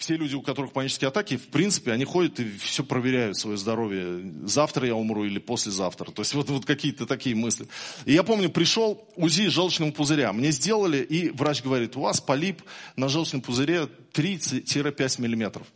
все 0.00 0.16
люди, 0.16 0.34
у 0.34 0.40
которых 0.40 0.72
панические 0.72 1.08
атаки, 1.08 1.36
в 1.36 1.48
принципе, 1.48 1.92
они 1.92 2.06
ходят 2.06 2.40
и 2.40 2.50
все 2.56 2.82
проверяют 2.82 3.36
свое 3.36 3.58
здоровье. 3.58 4.32
Завтра 4.44 4.86
я 4.86 4.94
умру 4.94 5.26
или 5.26 5.38
послезавтра. 5.38 6.10
То 6.10 6.22
есть 6.22 6.32
вот, 6.32 6.48
вот 6.48 6.64
какие-то 6.64 7.04
такие 7.04 7.36
мысли. 7.36 7.66
И 8.06 8.14
я 8.14 8.22
помню, 8.22 8.48
пришел 8.48 9.06
УЗИ 9.16 9.48
желчного 9.48 9.90
пузыря. 9.90 10.32
Мне 10.32 10.52
сделали, 10.52 11.02
и 11.02 11.28
врач 11.28 11.62
говорит, 11.62 11.96
у 11.96 12.00
вас 12.00 12.18
полип 12.18 12.62
на 12.96 13.10
желчном 13.10 13.42
пузыре 13.42 13.88
3-5 14.14 15.20
миллиметров. 15.20 15.66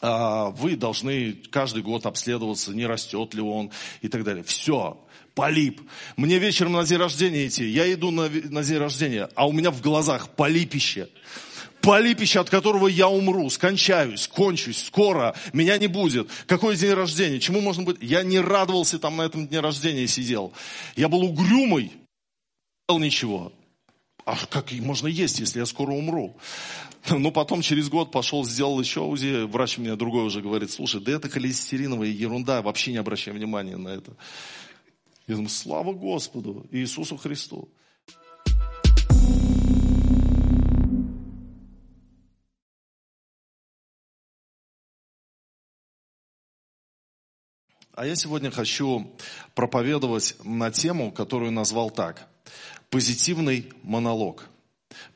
А 0.00 0.48
вы 0.48 0.74
должны 0.76 1.34
каждый 1.50 1.82
год 1.82 2.06
обследоваться, 2.06 2.72
не 2.72 2.86
растет 2.86 3.34
ли 3.34 3.42
он 3.42 3.70
и 4.00 4.08
так 4.08 4.24
далее. 4.24 4.42
Все, 4.42 4.98
полип. 5.34 5.82
Мне 6.16 6.38
вечером 6.38 6.72
на 6.72 6.84
день 6.84 6.96
рождения 6.96 7.46
идти. 7.46 7.66
Я 7.66 7.92
иду 7.92 8.10
на, 8.10 8.30
на 8.30 8.64
день 8.64 8.78
рождения, 8.78 9.28
а 9.34 9.46
у 9.46 9.52
меня 9.52 9.70
в 9.70 9.82
глазах 9.82 10.30
полипище 10.30 11.10
полипище, 11.82 12.40
от 12.40 12.48
которого 12.48 12.86
я 12.86 13.08
умру, 13.08 13.50
скончаюсь, 13.50 14.28
кончусь, 14.28 14.84
скоро, 14.84 15.34
меня 15.52 15.76
не 15.78 15.88
будет. 15.88 16.28
Какой 16.46 16.76
день 16.76 16.92
рождения? 16.92 17.40
Чему 17.40 17.60
можно 17.60 17.82
быть? 17.82 17.98
Я 18.00 18.22
не 18.22 18.40
радовался 18.40 18.98
там 18.98 19.16
на 19.16 19.22
этом 19.22 19.46
дне 19.46 19.60
рождения 19.60 20.06
сидел. 20.06 20.52
Я 20.96 21.08
был 21.08 21.22
угрюмый, 21.24 21.84
не 21.84 21.90
делал 22.88 23.00
ничего. 23.00 23.52
А 24.24 24.36
как 24.46 24.70
можно 24.72 25.08
есть, 25.08 25.40
если 25.40 25.58
я 25.58 25.66
скоро 25.66 25.90
умру? 25.90 26.36
Но 27.10 27.32
потом 27.32 27.62
через 27.62 27.88
год 27.88 28.12
пошел, 28.12 28.44
сделал 28.44 28.80
еще 28.80 29.00
УЗИ, 29.00 29.46
врач 29.46 29.78
мне 29.78 29.96
другой 29.96 30.24
уже 30.24 30.40
говорит, 30.40 30.70
слушай, 30.70 31.00
да 31.00 31.12
это 31.12 31.28
холестериновая 31.28 32.08
ерунда, 32.08 32.62
вообще 32.62 32.92
не 32.92 32.98
обращай 32.98 33.34
внимания 33.34 33.76
на 33.76 33.88
это. 33.88 34.12
Я 35.26 35.34
думаю, 35.34 35.50
слава 35.50 35.92
Господу, 35.92 36.66
Иисусу 36.70 37.16
Христу. 37.16 37.68
А 47.94 48.06
я 48.06 48.16
сегодня 48.16 48.50
хочу 48.50 49.14
проповедовать 49.54 50.36
на 50.44 50.70
тему, 50.70 51.12
которую 51.12 51.52
назвал 51.52 51.90
так. 51.90 52.26
Позитивный 52.88 53.70
монолог. 53.82 54.48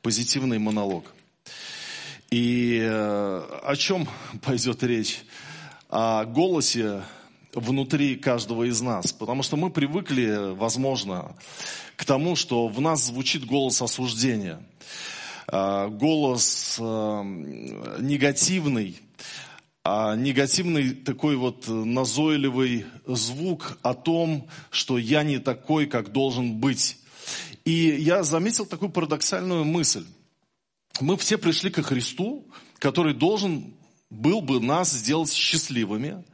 Позитивный 0.03 0.59
монолог. 0.59 1.11
И 2.31 2.79
э, 2.83 3.61
о 3.63 3.77
чем 3.77 4.07
пойдет 4.43 4.83
речь? 4.83 5.23
О 5.89 6.27
голосе 6.27 7.03
внутри 7.55 8.17
каждого 8.17 8.65
из 8.65 8.83
нас. 8.83 9.11
Потому 9.11 9.43
что 9.43 9.57
мы 9.57 9.71
привыкли, 9.71 10.53
возможно, 10.53 11.35
к 11.97 12.05
тому, 12.05 12.37
что 12.37 12.69
в 12.69 12.79
нас 12.83 13.07
звучит 13.07 13.47
голос 13.47 13.81
осуждения. 13.81 14.61
Э, 15.51 15.89
голос 15.89 16.77
э, 16.79 17.23
негативный, 18.01 19.01
а 19.89 20.17
негативный 20.17 20.91
такой 20.91 21.37
вот 21.37 21.69
назойливый 21.69 22.87
звук 23.07 23.79
о 23.83 23.95
том, 23.95 24.49
что 24.71 24.99
я 24.99 25.23
не 25.23 25.39
такой, 25.39 25.87
как 25.87 26.11
должен 26.11 26.57
быть. 26.57 26.99
И 27.65 27.95
я 28.01 28.25
заметил 28.25 28.67
такую 28.67 28.91
парадоксальную 28.91 29.65
мысль. 29.65 30.05
Мы 31.01 31.17
все 31.17 31.39
пришли 31.39 31.71
ко 31.71 31.85
Христу, 31.85 32.49
который 32.81 33.15
должен 33.15 33.75
был 34.11 34.41
бы 34.41 34.61
нас 34.61 34.91
сделать 34.91 35.33
счастливыми, 35.33 36.25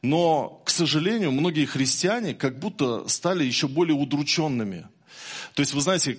но, 0.00 0.62
к 0.64 0.70
сожалению, 0.70 1.32
многие 1.32 1.66
христиане 1.66 2.32
как 2.32 2.58
будто 2.58 3.06
стали 3.08 3.44
еще 3.44 3.68
более 3.68 3.94
удрученными– 3.94 4.88
то 5.56 5.60
есть, 5.60 5.72
вы 5.72 5.80
знаете, 5.80 6.18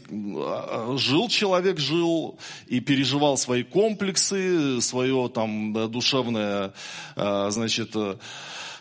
жил 0.98 1.30
человек, 1.30 1.78
жил 1.78 2.40
и 2.66 2.80
переживал 2.80 3.38
свои 3.38 3.62
комплексы, 3.62 4.82
свое 4.82 5.30
там 5.30 5.92
душевное, 5.92 6.74
а, 7.16 7.52
значит, 7.52 7.96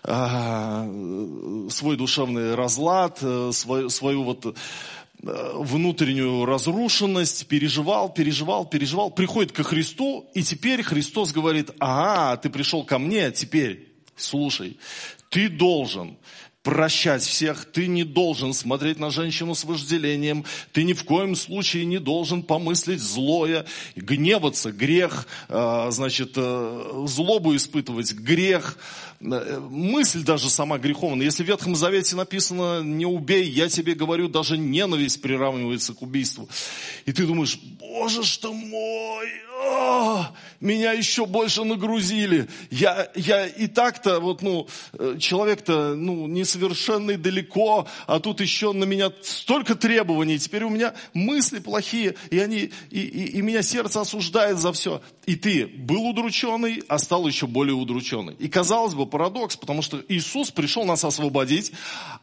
а, 0.03 0.89
свой 1.69 1.97
душевный 1.99 2.55
разлад, 2.55 3.23
свою, 3.51 3.91
свою 3.91 4.23
вот 4.23 4.57
внутреннюю 5.21 6.47
разрушенность, 6.47 7.47
переживал, 7.49 8.09
переживал, 8.09 8.65
переживал, 8.65 9.11
приходит 9.11 9.53
ко 9.53 9.63
Христу, 9.63 10.27
и 10.33 10.43
теперь 10.43 10.83
Христос 10.83 11.33
говорит, 11.33 11.71
ага, 11.81 12.39
ты 12.39 12.49
пришел 12.49 12.83
ко 12.83 12.99
мне, 12.99 13.31
теперь, 13.31 13.93
слушай, 14.17 14.79
ты 15.29 15.51
должен 15.51 16.17
прощать 16.67 17.23
всех, 17.23 17.65
ты 17.65 17.87
не 17.87 18.03
должен 18.03 18.53
смотреть 18.53 18.99
на 18.99 19.11
женщину 19.11 19.55
с 19.55 19.63
вожделением, 19.63 20.45
ты 20.73 20.83
ни 20.83 20.95
в 20.95 21.05
коем 21.05 21.37
случае 21.37 21.85
не 21.85 21.99
должен 21.99 22.43
помыслить 22.43 22.99
злое, 22.99 23.67
гневаться, 23.95 24.73
грех, 24.73 25.29
а, 25.49 25.93
значит, 25.93 26.33
э, 26.35 27.05
злобу 27.07 27.55
испытывать, 27.55 28.13
грех, 28.15 28.79
э, 29.21 29.61
мысль 29.71 30.25
даже 30.25 30.51
сама 30.51 30.79
греховная. 30.79 31.27
Если 31.27 31.45
в 31.45 31.47
Ветхом 31.47 31.77
Завете 31.77 32.17
написано 32.17 32.83
«не 32.83 33.07
убей», 33.07 33.49
я 33.49 33.69
тебе 33.69 33.95
говорю, 33.95 34.27
даже 34.27 34.59
ненависть 34.59 35.23
приравнивается 35.23 35.95
к 35.95 36.03
убийству. 36.03 36.49
И 37.05 37.13
ты 37.13 37.27
думаешь, 37.27 37.61
боже 37.79 38.25
что 38.25 38.53
мой, 38.53 39.29
меня 40.61 40.93
еще 40.93 41.27
больше 41.27 41.65
нагрузили. 41.65 42.49
Я, 42.71 43.09
я 43.15 43.47
и 43.47 43.67
так-то, 43.67 44.21
вот, 44.21 44.43
ну, 44.43 44.67
э, 44.95 45.17
человек-то, 45.19 45.95
ну, 45.95 46.27
несовершенный 46.27 47.17
далеко, 47.17 47.87
а 48.07 48.21
тут 48.21 48.41
еще 48.41 48.73
на 48.73 48.85
меня 48.85 49.13
столько 49.23 49.75
требований. 49.75 50.39
Теперь 50.39 50.65
у 50.65 50.71
меня 50.71 50.95
мысли 51.15 51.59
плохие, 51.59 52.15
и 52.31 52.39
они, 52.39 52.71
и, 52.91 53.01
и, 53.01 53.39
и 53.39 53.43
меня 53.43 53.63
сердце 53.63 54.01
осуждает 54.01 54.59
за 54.59 54.73
все. 54.73 55.01
И 55.27 55.37
ты 55.37 55.67
был 55.67 56.07
удрученный, 56.07 56.83
а 56.89 56.99
стал 56.99 57.27
еще 57.27 57.47
более 57.47 57.75
удрученный. 57.75 58.35
И 58.39 58.49
казалось 58.49 58.95
бы, 58.95 59.07
парадокс, 59.07 59.57
потому 59.57 59.83
что 59.83 60.03
Иисус 60.09 60.51
пришел 60.51 60.85
нас 60.85 61.05
освободить, 61.05 61.73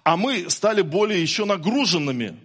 а 0.03 0.17
мы 0.17 0.49
стали 0.49 0.81
более 0.81 1.21
еще 1.21 1.45
нагруженными 1.45 2.37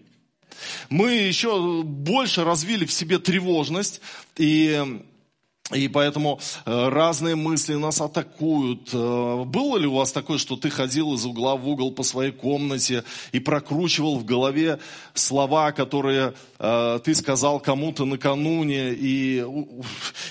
мы 0.90 1.12
еще 1.12 1.82
больше 1.82 2.44
развили 2.44 2.84
в 2.84 2.92
себе 2.92 3.18
тревожность 3.18 4.00
и 4.36 5.02
и 5.72 5.86
поэтому 5.86 6.40
э, 6.64 6.88
разные 6.88 7.34
мысли 7.34 7.74
нас 7.74 8.00
атакуют. 8.00 8.88
Э, 8.94 9.44
было 9.44 9.76
ли 9.76 9.86
у 9.86 9.96
вас 9.96 10.12
такое, 10.12 10.38
что 10.38 10.56
ты 10.56 10.70
ходил 10.70 11.12
из 11.12 11.26
угла 11.26 11.56
в 11.56 11.68
угол 11.68 11.92
по 11.92 12.02
своей 12.02 12.32
комнате 12.32 13.04
и 13.32 13.38
прокручивал 13.38 14.18
в 14.18 14.24
голове 14.24 14.78
слова, 15.12 15.72
которые 15.72 16.32
э, 16.58 17.00
ты 17.04 17.14
сказал 17.14 17.60
кому-то 17.60 18.06
накануне, 18.06 18.94
и, 18.94 19.44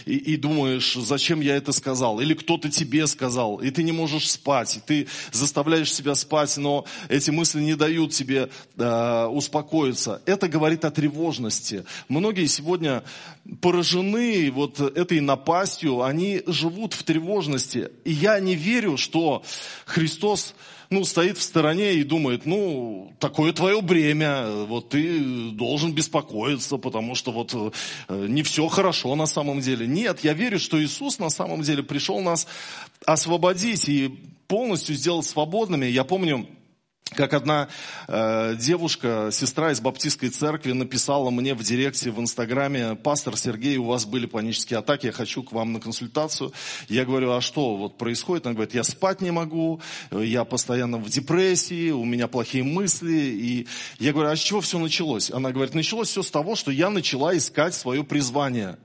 и, 0.08 0.16
и 0.16 0.38
думаешь, 0.38 0.96
зачем 0.96 1.40
я 1.42 1.56
это 1.56 1.72
сказал? 1.72 2.20
Или 2.20 2.34
кто-то 2.34 2.70
тебе 2.70 3.06
сказал, 3.06 3.58
и 3.58 3.70
ты 3.70 3.84
не 3.84 3.92
можешь 3.92 4.32
спать, 4.32 4.78
и 4.78 4.80
ты 4.80 5.08
заставляешь 5.32 5.94
себя 5.94 6.16
спать, 6.16 6.58
но 6.58 6.86
эти 7.10 7.30
мысли 7.30 7.62
не 7.62 7.76
дают 7.76 8.12
тебе 8.12 8.50
успокоиться. 8.76 10.22
Это 10.26 10.48
говорит 10.48 10.84
о 10.84 10.92
тревожности. 10.92 11.86
Многие 12.10 12.48
сегодня 12.48 13.04
поражены 13.62 14.52
вот 14.52 14.80
этой 14.80 15.20
напастью, 15.28 16.02
они 16.02 16.42
живут 16.48 16.94
в 16.94 17.04
тревожности. 17.04 17.92
И 18.04 18.12
я 18.12 18.40
не 18.40 18.56
верю, 18.56 18.98
что 18.98 19.44
Христос 19.86 20.56
ну, 20.90 21.04
стоит 21.04 21.38
в 21.38 21.44
стороне 21.44 21.96
и 21.96 22.04
думает, 22.04 22.46
ну, 22.46 23.14
такое 23.20 23.52
твое 23.54 23.82
бремя, 23.82 24.66
вот 24.66 24.90
ты 24.90 25.52
должен 25.52 25.94
беспокоиться, 25.94 26.78
потому 26.78 27.14
что 27.14 27.32
вот 27.32 27.54
э, 27.54 27.72
не 28.28 28.42
все 28.44 28.68
хорошо 28.68 29.16
на 29.16 29.26
самом 29.26 29.60
деле. 29.60 29.86
Нет, 29.86 30.22
я 30.24 30.34
верю, 30.34 30.60
что 30.60 30.82
Иисус 30.82 31.20
на 31.20 31.30
самом 31.30 31.62
деле 31.62 31.84
пришел 31.84 32.22
нас 32.22 32.48
освободить 33.06 33.90
и 33.90 34.18
полностью 34.48 34.96
сделать 34.96 35.26
свободными. 35.26 35.86
Я 35.86 36.04
помню, 36.04 36.48
как 37.16 37.34
одна 37.34 37.68
э, 38.08 38.56
девушка, 38.60 39.30
сестра 39.32 39.72
из 39.72 39.80
баптистской 39.80 40.30
церкви, 40.30 40.72
написала 40.72 41.30
мне 41.30 41.54
в 41.54 41.64
директе 41.64 42.12
в 42.12 42.20
Инстаграме, 42.20 42.96
пастор 42.96 43.38
Сергей, 43.38 43.78
у 43.78 43.86
вас 43.86 44.06
были 44.06 44.26
панические 44.26 44.80
атаки, 44.80 45.08
я 45.08 45.12
хочу 45.12 45.44
к 45.44 45.52
вам 45.52 45.74
на 45.74 45.80
консультацию. 45.80 46.54
Я 46.90 47.06
говорю, 47.06 47.32
а 47.32 47.42
что 47.42 47.76
вот 47.76 47.98
происходит? 47.98 48.46
Она 48.46 48.56
говорит, 48.56 48.74
я 48.74 48.84
спать 48.84 49.22
не 49.22 49.32
могу, 49.32 49.82
я 50.12 50.44
постоянно 50.44 50.98
в 50.98 51.10
депрессии, 51.10 51.92
у 51.92 52.06
меня 52.06 52.28
плохие 52.28 52.64
мысли. 52.64 53.14
И 53.14 53.68
я 54.00 54.14
говорю, 54.14 54.30
а 54.30 54.36
с 54.36 54.40
чего 54.40 54.62
все 54.62 54.80
началось? 54.80 55.32
Она 55.32 55.52
говорит, 55.52 55.74
началось 55.74 56.10
все 56.10 56.24
с 56.24 56.32
того, 56.32 56.56
что 56.56 56.72
я 56.72 56.90
начала 56.90 57.36
искать 57.36 57.74
свое 57.74 58.04
призвание. 58.04 58.78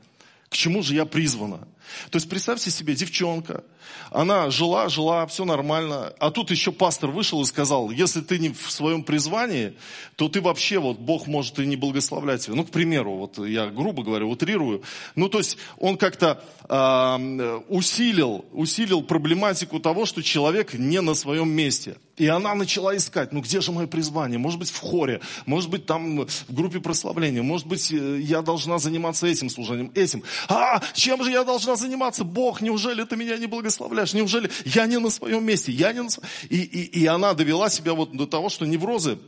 К 0.49 0.55
чему 0.55 0.83
же 0.83 0.95
я 0.95 1.07
призвана? 1.07 1.67
То 2.11 2.17
есть 2.17 2.29
представьте 2.29 2.71
себе, 2.71 2.95
девчонка, 2.95 3.65
она 4.11 4.51
жила, 4.51 4.89
жила, 4.89 5.27
все 5.27 5.45
нормально, 5.45 6.13
а 6.19 6.31
тут 6.31 6.51
еще 6.51 6.73
пастор 6.73 7.11
вышел 7.11 7.43
и 7.43 7.45
сказал, 7.45 7.91
если 7.91 8.21
ты 8.21 8.39
не 8.39 8.51
в 8.51 8.71
своем 8.71 9.03
призвании, 9.03 9.75
то 10.17 10.29
ты 10.29 10.41
вообще, 10.41 10.79
вот 10.79 10.99
Бог 10.99 11.27
может 11.27 11.59
и 11.59 11.67
не 11.67 11.77
благословлять 11.77 12.45
тебя. 12.45 12.55
Ну, 12.55 12.65
к 12.65 12.71
примеру, 12.71 13.15
вот 13.15 13.39
я 13.39 13.67
грубо 13.73 14.03
говоря, 14.03 14.27
утрирую. 14.27 14.83
Ну, 15.17 15.29
то 15.29 15.39
есть 15.39 15.59
он 15.79 15.97
как-то 15.97 16.43
э, 16.69 17.61
усилил, 17.69 18.45
усилил 18.53 19.03
проблематику 19.03 19.81
того, 19.81 20.07
что 20.07 20.23
человек 20.23 20.75
не 20.75 21.01
на 21.01 21.15
своем 21.15 21.51
месте. 21.51 21.97
И 22.17 22.27
она 22.27 22.55
начала 22.55 22.95
искать, 22.95 23.33
ну 23.33 23.41
где 23.41 23.61
же 23.61 23.73
мое 23.73 23.87
призвание? 23.87 24.39
Может 24.39 24.59
быть 24.59 24.71
в 24.71 24.79
хоре, 24.79 25.21
может 25.47 25.71
быть 25.71 25.87
там 25.87 26.27
в 26.27 26.55
группе 26.55 26.79
прославления, 26.79 27.43
может 27.43 27.67
быть 27.67 27.91
э, 27.91 28.21
я 28.21 28.43
должна 28.43 28.79
заниматься 28.79 29.27
этим 29.27 29.49
служением, 29.49 29.91
этим. 29.95 30.23
А, 30.49 30.83
чем 30.93 31.25
же 31.25 31.31
я 31.31 31.43
должна 31.43 31.72
должна 31.73 31.77
заниматься? 31.77 32.25
Бог, 32.25 32.61
неужели 32.61 33.05
ты 33.05 33.17
меня 33.17 33.37
не 33.37 33.47
благословляешь? 33.47 34.15
Неужели 34.15 34.51
я 34.65 34.87
не 34.87 34.99
на 34.99 35.11
своем 35.11 35.45
месте? 35.45 35.73
Я 35.73 35.93
не 35.93 36.03
на... 36.03 36.09
И, 36.49 36.57
и, 36.57 37.01
и 37.01 37.07
она 37.07 37.35
довела 37.35 37.71
себя 37.71 37.95
вот 37.95 38.13
до 38.13 38.27
того, 38.27 38.49
что 38.49 38.67
неврозы 38.67 39.19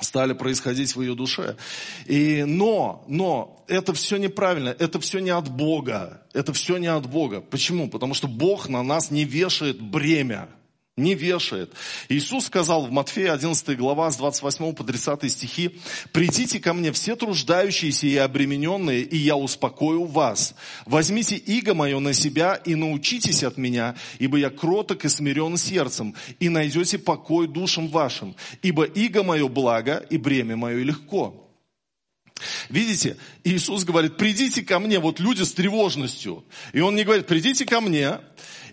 стали 0.00 0.34
происходить 0.34 0.94
в 0.94 1.00
ее 1.00 1.14
душе. 1.14 1.56
И, 2.06 2.44
но, 2.44 3.04
но, 3.08 3.64
это 3.68 3.92
все 3.94 4.16
неправильно, 4.16 4.74
это 4.78 5.00
все 5.00 5.20
не 5.20 5.30
от 5.30 5.48
Бога, 5.48 6.22
это 6.34 6.52
все 6.52 6.76
не 6.76 6.88
от 6.88 7.06
Бога. 7.06 7.40
Почему? 7.40 7.88
Потому 7.88 8.14
что 8.14 8.28
Бог 8.28 8.68
на 8.68 8.82
нас 8.82 9.10
не 9.10 9.24
вешает 9.24 9.80
бремя 9.80 10.48
не 10.96 11.14
вешает. 11.14 11.74
Иисус 12.08 12.46
сказал 12.46 12.86
в 12.86 12.90
Матфея 12.90 13.34
11 13.34 13.76
глава 13.76 14.10
с 14.10 14.16
28 14.16 14.72
по 14.72 14.82
30 14.82 15.30
стихи, 15.30 15.78
«Придите 16.10 16.58
ко 16.58 16.72
мне 16.72 16.90
все 16.90 17.16
труждающиеся 17.16 18.06
и 18.06 18.16
обремененные, 18.16 19.02
и 19.02 19.18
я 19.18 19.36
успокою 19.36 20.04
вас. 20.04 20.54
Возьмите 20.86 21.36
иго 21.36 21.74
мое 21.74 21.98
на 21.98 22.14
себя 22.14 22.54
и 22.54 22.74
научитесь 22.74 23.44
от 23.44 23.58
меня, 23.58 23.94
ибо 24.18 24.38
я 24.38 24.48
кроток 24.48 25.04
и 25.04 25.10
смирен 25.10 25.58
сердцем, 25.58 26.14
и 26.40 26.48
найдете 26.48 26.96
покой 26.96 27.46
душам 27.46 27.88
вашим, 27.88 28.34
ибо 28.62 28.84
иго 28.84 29.22
мое 29.22 29.48
благо, 29.48 30.02
и 30.08 30.16
бремя 30.16 30.56
мое 30.56 30.82
легко». 30.82 31.45
Видите, 32.68 33.16
Иисус 33.44 33.84
говорит, 33.84 34.16
придите 34.16 34.62
ко 34.62 34.78
мне, 34.78 34.98
вот 34.98 35.20
люди 35.20 35.42
с 35.42 35.52
тревожностью. 35.52 36.44
И 36.72 36.80
Он 36.80 36.94
не 36.94 37.04
говорит, 37.04 37.26
придите 37.26 37.64
ко 37.64 37.80
мне, 37.80 38.20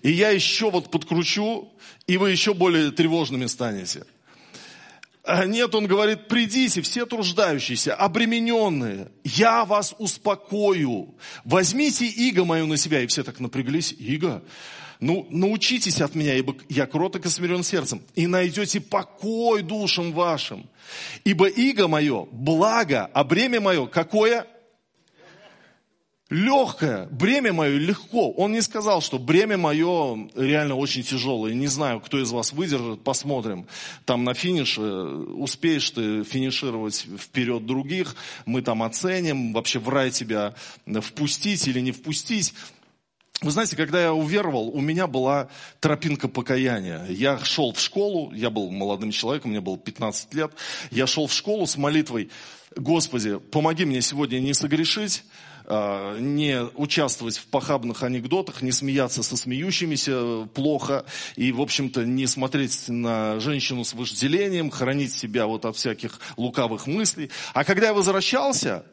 и 0.02 0.12
я 0.12 0.30
еще 0.32 0.70
вот 0.70 0.92
подкручу, 0.92 1.72
и 2.08 2.18
вы 2.18 2.32
еще 2.32 2.54
более 2.54 2.92
тревожными 2.92 3.46
станете. 3.46 4.06
А 5.24 5.46
нет, 5.46 5.74
он 5.74 5.88
говорит, 5.88 6.28
придите, 6.28 6.82
все 6.82 7.06
труждающиеся, 7.06 7.96
обремененные, 7.96 9.10
я 9.24 9.64
вас 9.64 9.96
успокою. 9.98 11.16
Возьмите 11.46 12.06
иго 12.06 12.44
мою 12.44 12.68
на 12.68 12.76
себя. 12.76 13.02
И 13.02 13.08
все 13.08 13.24
так 13.24 13.40
напряглись, 13.40 13.94
иго? 13.98 14.44
Ну, 15.00 15.26
научитесь 15.30 16.02
от 16.02 16.16
меня, 16.16 16.36
ибо 16.36 16.56
я 16.68 16.86
кроток 16.88 17.26
и 17.26 17.30
смирен 17.30 17.64
сердцем, 17.64 18.02
и 18.16 18.28
найдете 18.28 18.82
покой 18.82 19.62
душам 19.62 20.12
вашим. 20.12 20.70
Ибо 21.24 21.48
иго 21.48 21.88
мое, 21.88 22.26
благо, 22.32 23.10
а 23.14 23.24
бремя 23.24 23.62
мое, 23.62 23.86
какое? 23.88 24.46
Легкое, 26.30 27.08
бремя 27.12 27.54
мое 27.54 27.78
легко. 27.78 28.32
Он 28.32 28.52
не 28.54 28.62
сказал, 28.62 29.02
что 29.02 29.20
бремя 29.20 29.58
мое 29.58 30.30
реально 30.36 30.76
очень 30.76 31.04
тяжелое. 31.04 31.54
Не 31.54 31.68
знаю, 31.68 32.00
кто 32.00 32.20
из 32.20 32.32
вас 32.32 32.54
выдержит, 32.54 33.04
посмотрим. 33.04 33.68
Там 34.06 34.24
на 34.24 34.34
финише, 34.34 34.82
успеешь 34.82 35.90
ты 35.92 36.24
финишировать 36.24 37.08
вперед 37.20 37.66
других, 37.66 38.16
мы 38.46 38.62
там 38.62 38.84
оценим, 38.84 39.54
вообще 39.54 39.80
в 39.80 39.90
рай 39.90 40.12
тебя 40.12 40.56
впустить 41.02 41.68
или 41.68 41.80
не 41.80 41.92
впустить. 41.92 42.54
Вы 43.42 43.52
знаете, 43.52 43.76
когда 43.76 44.02
я 44.02 44.14
уверовал, 44.14 44.70
у 44.70 44.80
меня 44.80 45.06
была 45.06 45.50
тропинка 45.82 46.30
покаяния. 46.30 47.06
Я 47.10 47.40
шел 47.40 47.74
в 47.74 47.80
школу, 47.80 48.32
я 48.34 48.50
был 48.50 48.72
молодым 48.72 49.12
человеком, 49.12 49.52
мне 49.52 49.60
было 49.60 49.78
15 49.78 50.34
лет. 50.34 50.54
Я 50.92 51.08
шел 51.08 51.28
в 51.28 51.34
школу 51.34 51.68
с 51.68 51.76
молитвой, 51.76 52.30
Господи, 52.76 53.38
помоги 53.38 53.86
мне 53.86 54.02
сегодня 54.02 54.40
не 54.40 54.54
согрешить, 54.54 55.24
не 55.70 56.64
участвовать 56.76 57.38
в 57.38 57.46
похабных 57.48 58.04
анекдотах, 58.04 58.62
не 58.62 58.72
смеяться 58.72 59.24
со 59.24 59.38
смеющимися 59.38 60.48
плохо 60.54 61.06
и, 61.36 61.52
в 61.52 61.62
общем-то, 61.62 62.06
не 62.06 62.28
смотреть 62.28 62.90
на 62.90 63.40
женщину 63.40 63.84
с 63.84 63.94
вожделением, 63.94 64.70
хранить 64.70 65.14
себя 65.14 65.48
вот 65.48 65.66
от 65.66 65.78
всяких 65.78 66.20
лукавых 66.38 66.88
мыслей. 66.88 67.30
А 67.54 67.64
когда 67.64 67.88
я 67.88 67.94
возвращался 67.94 68.86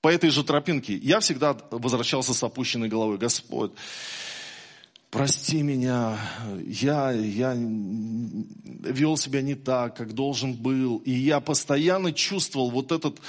по 0.00 0.08
этой 0.08 0.30
же 0.30 0.44
тропинке, 0.44 0.94
я 0.94 1.20
всегда 1.20 1.56
возвращался 1.70 2.34
с 2.34 2.42
опущенной 2.42 2.88
головой. 2.88 3.18
Господь, 3.18 3.72
прости 5.10 5.62
меня, 5.62 6.18
я, 6.66 7.12
я 7.12 7.54
вел 7.56 9.16
себя 9.16 9.42
не 9.42 9.54
так, 9.54 9.96
как 9.96 10.12
должен 10.12 10.54
был. 10.54 10.98
И 10.98 11.12
я 11.12 11.40
постоянно 11.40 12.12
чувствовал 12.12 12.70
вот 12.70 12.90
этот 12.90 13.20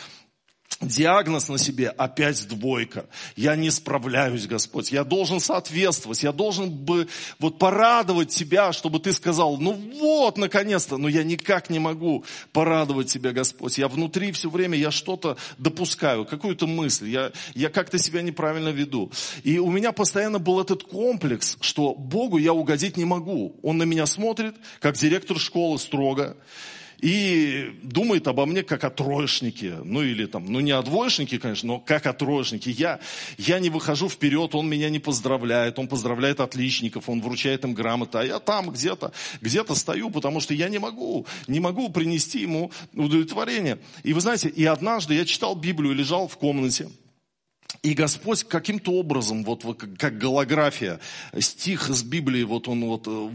диагноз 0.88 1.50
на 1.50 1.58
себе 1.58 1.90
опять 1.90 2.48
двойка. 2.48 3.06
Я 3.36 3.56
не 3.56 3.70
справляюсь, 3.70 4.48
Господь. 4.48 4.92
Я 4.92 5.04
должен 5.04 5.40
соответствовать. 5.40 6.24
Я 6.24 6.32
должен 6.32 6.70
бы 6.70 7.08
вот 7.40 7.60
порадовать 7.60 8.30
Тебя, 8.30 8.74
чтобы 8.74 9.00
Ты 9.00 9.14
сказал, 9.14 9.58
ну 9.58 9.74
вот, 9.74 10.38
наконец-то. 10.38 10.98
Но 10.98 11.08
я 11.08 11.24
никак 11.24 11.70
не 11.70 11.80
могу 11.80 12.26
порадовать 12.52 13.12
Тебя, 13.12 13.32
Господь. 13.32 13.78
Я 13.78 13.88
внутри 13.88 14.32
все 14.32 14.50
время, 14.50 14.78
я 14.78 14.92
что-то 14.92 15.38
допускаю, 15.58 16.26
какую-то 16.26 16.68
мысль. 16.68 17.10
Я, 17.10 17.32
я 17.54 17.70
как-то 17.70 17.98
себя 17.98 18.22
неправильно 18.22 18.70
веду. 18.70 19.12
И 19.44 19.60
у 19.60 19.72
меня 19.72 19.92
постоянно 19.92 20.40
был 20.40 20.60
этот 20.60 20.84
комплекс, 20.84 21.58
что 21.62 21.94
Богу 21.94 22.38
я 22.38 22.54
угодить 22.54 22.98
не 22.98 23.06
могу. 23.06 23.56
Он 23.62 23.78
на 23.78 23.84
меня 23.84 24.06
смотрит, 24.06 24.56
как 24.80 24.96
директор 24.96 25.38
школы 25.40 25.80
строго 25.80 26.36
и 27.04 27.76
думает 27.84 28.30
обо 28.30 28.46
мне 28.46 28.64
как 28.64 28.86
о 28.86 28.90
троечнике. 28.90 29.74
Ну 29.84 30.02
или 30.02 30.26
там, 30.26 30.46
ну 30.46 30.62
не 30.62 30.72
о 30.72 30.82
двоечнике, 30.82 31.38
конечно, 31.38 31.68
но 31.68 31.80
как 31.80 32.06
о 32.08 32.14
троечнике. 32.14 32.72
Я, 32.72 33.02
я 33.38 33.60
не 33.60 33.70
выхожу 33.70 34.08
вперед, 34.08 34.56
он 34.56 34.70
меня 34.70 34.90
не 34.90 35.00
поздравляет, 35.00 35.80
он 35.80 35.90
поздравляет 35.90 36.40
отличников, 36.40 37.10
он 37.10 37.22
вручает 37.22 37.66
им 37.66 37.74
грамоты, 37.74 38.20
а 38.20 38.24
я 38.24 38.40
там 38.40 38.70
где-то, 38.70 39.12
где-то 39.42 39.76
стою, 39.76 40.12
потому 40.12 40.40
что 40.40 40.54
я 40.54 40.70
не 40.70 40.80
могу, 40.80 41.28
не 41.48 41.60
могу 41.60 41.90
принести 41.90 42.40
ему 42.40 42.72
удовлетворение. 42.94 43.80
И 44.04 44.14
вы 44.14 44.22
знаете, 44.22 44.48
и 44.48 44.64
однажды 44.64 45.16
я 45.16 45.26
читал 45.26 45.56
Библию, 45.56 45.94
лежал 45.94 46.30
в 46.30 46.38
комнате, 46.38 46.88
и 47.82 47.94
Господь 47.94 48.44
каким-то 48.44 48.92
образом, 48.94 49.44
вот, 49.44 49.64
вот 49.64 49.84
как 49.98 50.18
голография, 50.18 51.00
стих 51.40 51.90
из 51.90 52.04
Библии, 52.04 52.44
вот 52.44 52.68
он 52.68 52.86
вот 52.86 53.08
э, 53.08 53.30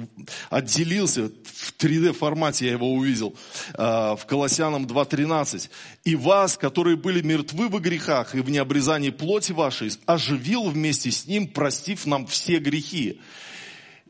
отделился, 0.48 1.30
в 1.44 1.74
3D 1.76 2.12
формате 2.12 2.66
я 2.66 2.72
его 2.72 2.92
увидел, 2.92 3.34
э, 3.74 3.82
в 3.82 4.20
Колоссянам 4.26 4.86
2.13. 4.86 5.68
«И 6.04 6.16
вас, 6.16 6.56
которые 6.56 6.96
были 6.96 7.20
мертвы 7.20 7.68
во 7.68 7.80
грехах 7.80 8.34
и 8.34 8.40
в 8.40 8.48
необрезании 8.48 9.10
плоти 9.10 9.52
вашей, 9.52 9.90
оживил 10.06 10.70
вместе 10.70 11.10
с 11.10 11.26
ним, 11.26 11.48
простив 11.48 12.06
нам 12.06 12.26
все 12.26 12.58
грехи». 12.58 13.20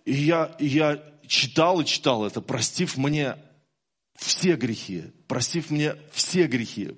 И 0.05 0.15
я, 0.15 0.55
я 0.59 1.03
читал 1.27 1.81
и 1.81 1.85
читал 1.85 2.25
это, 2.25 2.41
простив 2.41 2.97
мне 2.97 3.37
все 4.19 4.57
грехи, 4.57 5.05
простив 5.29 5.71
мне 5.71 5.95
все 6.11 6.49
грехи. 6.49 6.91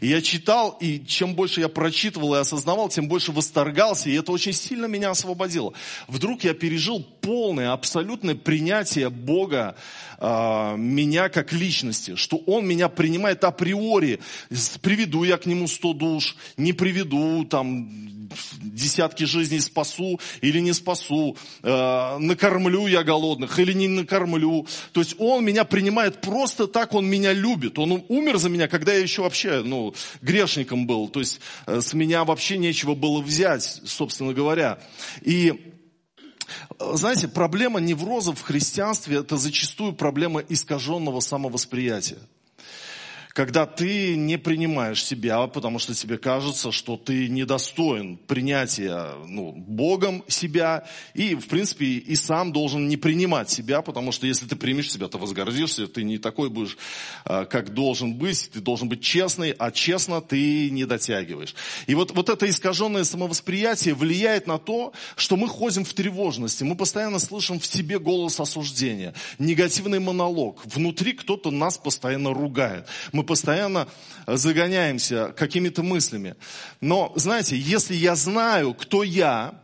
И 0.00 0.06
я 0.06 0.22
читал, 0.22 0.76
и 0.80 1.04
чем 1.04 1.34
больше 1.34 1.60
я 1.60 1.68
прочитывал 1.68 2.36
и 2.36 2.38
осознавал, 2.38 2.88
тем 2.88 3.08
больше 3.08 3.32
восторгался, 3.32 4.08
и 4.08 4.14
это 4.14 4.30
очень 4.30 4.52
сильно 4.52 4.86
меня 4.86 5.10
освободило. 5.10 5.72
Вдруг 6.06 6.44
я 6.44 6.54
пережил 6.54 7.02
полное, 7.02 7.72
абсолютное 7.72 8.36
принятие 8.36 9.10
Бога, 9.10 9.74
э, 10.18 10.76
меня 10.76 11.28
как 11.28 11.52
личности, 11.52 12.14
что 12.14 12.36
Он 12.36 12.64
меня 12.64 12.88
принимает 12.88 13.42
априори. 13.42 14.20
Приведу 14.80 15.24
я 15.24 15.38
к 15.38 15.46
Нему 15.46 15.66
сто 15.66 15.92
душ, 15.92 16.36
не 16.56 16.72
приведу, 16.72 17.44
там, 17.46 18.19
десятки 18.62 19.24
жизней 19.24 19.60
спасу 19.60 20.20
или 20.40 20.60
не 20.60 20.72
спасу, 20.72 21.36
э, 21.62 22.18
накормлю 22.18 22.86
я 22.86 23.02
голодных 23.02 23.58
или 23.58 23.72
не 23.72 23.88
накормлю. 23.88 24.66
То 24.92 25.00
есть 25.00 25.16
Он 25.18 25.44
меня 25.44 25.64
принимает 25.64 26.20
просто 26.20 26.66
так, 26.66 26.94
Он 26.94 27.06
меня 27.06 27.32
любит. 27.32 27.78
Он 27.78 28.04
умер 28.08 28.38
за 28.38 28.48
меня, 28.48 28.68
когда 28.68 28.92
я 28.92 29.00
еще 29.00 29.22
вообще 29.22 29.62
ну, 29.64 29.94
грешником 30.22 30.86
был. 30.86 31.08
То 31.08 31.20
есть 31.20 31.40
э, 31.66 31.80
с 31.80 31.94
меня 31.94 32.24
вообще 32.24 32.58
нечего 32.58 32.94
было 32.94 33.20
взять, 33.20 33.80
собственно 33.84 34.32
говоря. 34.32 34.78
И 35.22 35.74
э, 36.78 36.92
знаете, 36.94 37.28
проблема 37.28 37.80
неврозов 37.80 38.38
в 38.38 38.42
христианстве– 38.42 39.16
это 39.18 39.36
зачастую 39.36 39.92
проблема 39.92 40.40
искаженного 40.40 41.20
самовосприятия 41.20 42.18
когда 43.32 43.64
ты 43.64 44.16
не 44.16 44.38
принимаешь 44.38 45.04
себя, 45.04 45.46
потому 45.46 45.78
что 45.78 45.94
тебе 45.94 46.18
кажется, 46.18 46.72
что 46.72 46.96
ты 46.96 47.28
недостоин 47.28 48.16
принятия 48.16 49.14
ну, 49.26 49.52
Богом 49.52 50.24
себя, 50.26 50.84
и, 51.14 51.34
в 51.34 51.46
принципе, 51.46 51.86
и 51.86 52.16
сам 52.16 52.52
должен 52.52 52.88
не 52.88 52.96
принимать 52.96 53.48
себя, 53.48 53.82
потому 53.82 54.12
что 54.12 54.26
если 54.26 54.46
ты 54.46 54.56
примешь 54.56 54.90
себя, 54.90 55.08
то 55.08 55.18
возгордишься, 55.18 55.86
ты 55.86 56.02
не 56.02 56.18
такой 56.18 56.50
будешь, 56.50 56.76
а, 57.24 57.44
как 57.44 57.72
должен 57.72 58.14
быть, 58.14 58.50
ты 58.52 58.60
должен 58.60 58.88
быть 58.88 59.00
честный, 59.00 59.52
а 59.52 59.70
честно 59.70 60.20
ты 60.20 60.70
не 60.70 60.84
дотягиваешь. 60.84 61.54
И 61.86 61.94
вот, 61.94 62.10
вот 62.12 62.28
это 62.28 62.48
искаженное 62.48 63.04
самовосприятие 63.04 63.94
влияет 63.94 64.46
на 64.46 64.58
то, 64.58 64.92
что 65.16 65.36
мы 65.36 65.48
ходим 65.48 65.84
в 65.84 65.94
тревожности, 65.94 66.64
мы 66.64 66.76
постоянно 66.76 67.18
слышим 67.18 67.60
в 67.60 67.66
себе 67.66 67.98
голос 67.98 68.40
осуждения, 68.40 69.14
негативный 69.38 70.00
монолог, 70.00 70.62
внутри 70.64 71.12
кто-то 71.12 71.50
нас 71.50 71.78
постоянно 71.78 72.34
ругает. 72.34 72.86
Мы 73.12 73.19
постоянно 73.22 73.88
загоняемся 74.26 75.34
какими-то 75.36 75.82
мыслями. 75.82 76.36
Но, 76.80 77.12
знаете, 77.16 77.56
если 77.58 77.94
я 77.94 78.14
знаю, 78.14 78.74
кто 78.74 79.02
я, 79.02 79.54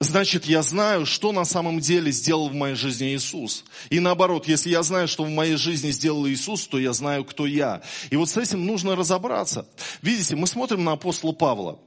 значит, 0.00 0.46
я 0.46 0.62
знаю, 0.62 1.06
что 1.06 1.32
на 1.32 1.44
самом 1.44 1.80
деле 1.80 2.10
сделал 2.10 2.48
в 2.48 2.54
моей 2.54 2.74
жизни 2.74 3.14
Иисус. 3.14 3.64
И 3.90 4.00
наоборот, 4.00 4.48
если 4.48 4.70
я 4.70 4.82
знаю, 4.82 5.08
что 5.08 5.24
в 5.24 5.30
моей 5.30 5.56
жизни 5.56 5.90
сделал 5.90 6.26
Иисус, 6.26 6.66
то 6.66 6.78
я 6.78 6.92
знаю, 6.92 7.24
кто 7.24 7.46
я. 7.46 7.82
И 8.10 8.16
вот 8.16 8.28
с 8.30 8.36
этим 8.36 8.64
нужно 8.66 8.96
разобраться. 8.96 9.66
Видите, 10.02 10.36
мы 10.36 10.46
смотрим 10.46 10.84
на 10.84 10.92
апостола 10.92 11.32
Павла. 11.32 11.78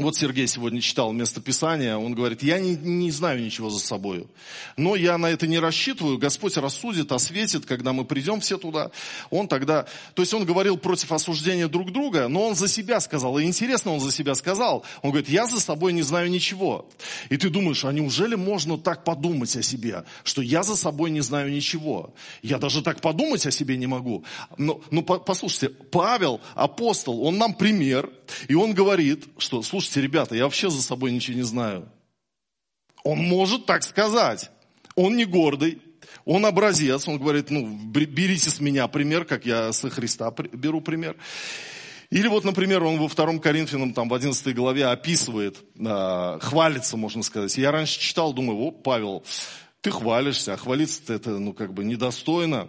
Вот 0.00 0.16
Сергей 0.16 0.46
сегодня 0.46 0.80
читал 0.80 1.12
местописание, 1.12 1.94
он 1.94 2.14
говорит, 2.14 2.42
я 2.42 2.58
не, 2.58 2.74
не 2.74 3.10
знаю 3.10 3.44
ничего 3.44 3.68
за 3.68 3.80
собой. 3.80 4.26
Но 4.78 4.96
я 4.96 5.18
на 5.18 5.26
это 5.26 5.46
не 5.46 5.58
рассчитываю, 5.58 6.16
Господь 6.16 6.56
рассудит, 6.56 7.12
осветит, 7.12 7.66
когда 7.66 7.92
мы 7.92 8.06
придем 8.06 8.40
все 8.40 8.56
туда. 8.56 8.92
Он 9.28 9.46
тогда, 9.46 9.84
то 10.14 10.22
есть 10.22 10.32
он 10.32 10.46
говорил 10.46 10.78
против 10.78 11.12
осуждения 11.12 11.68
друг 11.68 11.92
друга, 11.92 12.28
но 12.28 12.46
он 12.46 12.54
за 12.54 12.66
себя 12.66 12.98
сказал. 13.00 13.38
И 13.38 13.44
интересно, 13.44 13.92
он 13.92 14.00
за 14.00 14.10
себя 14.10 14.34
сказал. 14.34 14.84
Он 15.02 15.10
говорит, 15.10 15.28
я 15.28 15.46
за 15.46 15.60
собой 15.60 15.92
не 15.92 16.00
знаю 16.00 16.30
ничего. 16.30 16.88
И 17.28 17.36
ты 17.36 17.50
думаешь, 17.50 17.84
а 17.84 17.92
неужели 17.92 18.36
можно 18.36 18.78
так 18.78 19.04
подумать 19.04 19.54
о 19.54 19.62
себе, 19.62 20.04
что 20.24 20.40
я 20.40 20.62
за 20.62 20.76
собой 20.76 21.10
не 21.10 21.20
знаю 21.20 21.52
ничего? 21.52 22.14
Я 22.40 22.56
даже 22.56 22.80
так 22.80 23.02
подумать 23.02 23.44
о 23.44 23.50
себе 23.50 23.76
не 23.76 23.86
могу. 23.86 24.24
Но, 24.56 24.80
ну, 24.90 25.02
послушайте, 25.02 25.68
Павел, 25.68 26.40
апостол, 26.54 27.22
он 27.22 27.36
нам 27.36 27.52
пример, 27.52 28.08
и 28.48 28.54
он 28.54 28.72
говорит, 28.72 29.26
что, 29.36 29.62
слушайте, 29.62 29.89
слушайте, 29.90 30.00
ребята, 30.02 30.36
я 30.36 30.44
вообще 30.44 30.70
за 30.70 30.82
собой 30.82 31.10
ничего 31.10 31.36
не 31.36 31.42
знаю. 31.42 31.88
Он 33.02 33.18
может 33.18 33.66
так 33.66 33.82
сказать. 33.82 34.50
Он 34.94 35.16
не 35.16 35.24
гордый, 35.24 35.78
он 36.24 36.44
образец, 36.44 37.08
он 37.08 37.18
говорит, 37.18 37.50
ну, 37.50 37.66
берите 37.66 38.50
с 38.50 38.60
меня 38.60 38.86
пример, 38.88 39.24
как 39.24 39.46
я 39.46 39.72
со 39.72 39.88
Христа 39.88 40.32
беру 40.52 40.80
пример. 40.80 41.16
Или 42.10 42.28
вот, 42.28 42.44
например, 42.44 42.82
он 42.82 42.98
во 42.98 43.08
втором 43.08 43.38
Коринфянам, 43.38 43.94
там, 43.94 44.08
в 44.08 44.14
11 44.14 44.54
главе 44.54 44.86
описывает, 44.86 45.58
э, 45.78 46.38
хвалится, 46.40 46.96
можно 46.96 47.22
сказать. 47.22 47.56
Я 47.56 47.70
раньше 47.70 48.00
читал, 48.00 48.32
думаю, 48.32 48.58
о, 48.58 48.70
Павел, 48.72 49.24
ты 49.80 49.90
хвалишься, 49.90 50.54
а 50.54 50.56
хвалиться 50.56 51.14
это, 51.14 51.30
ну, 51.30 51.52
как 51.52 51.72
бы 51.72 51.84
недостойно. 51.84 52.68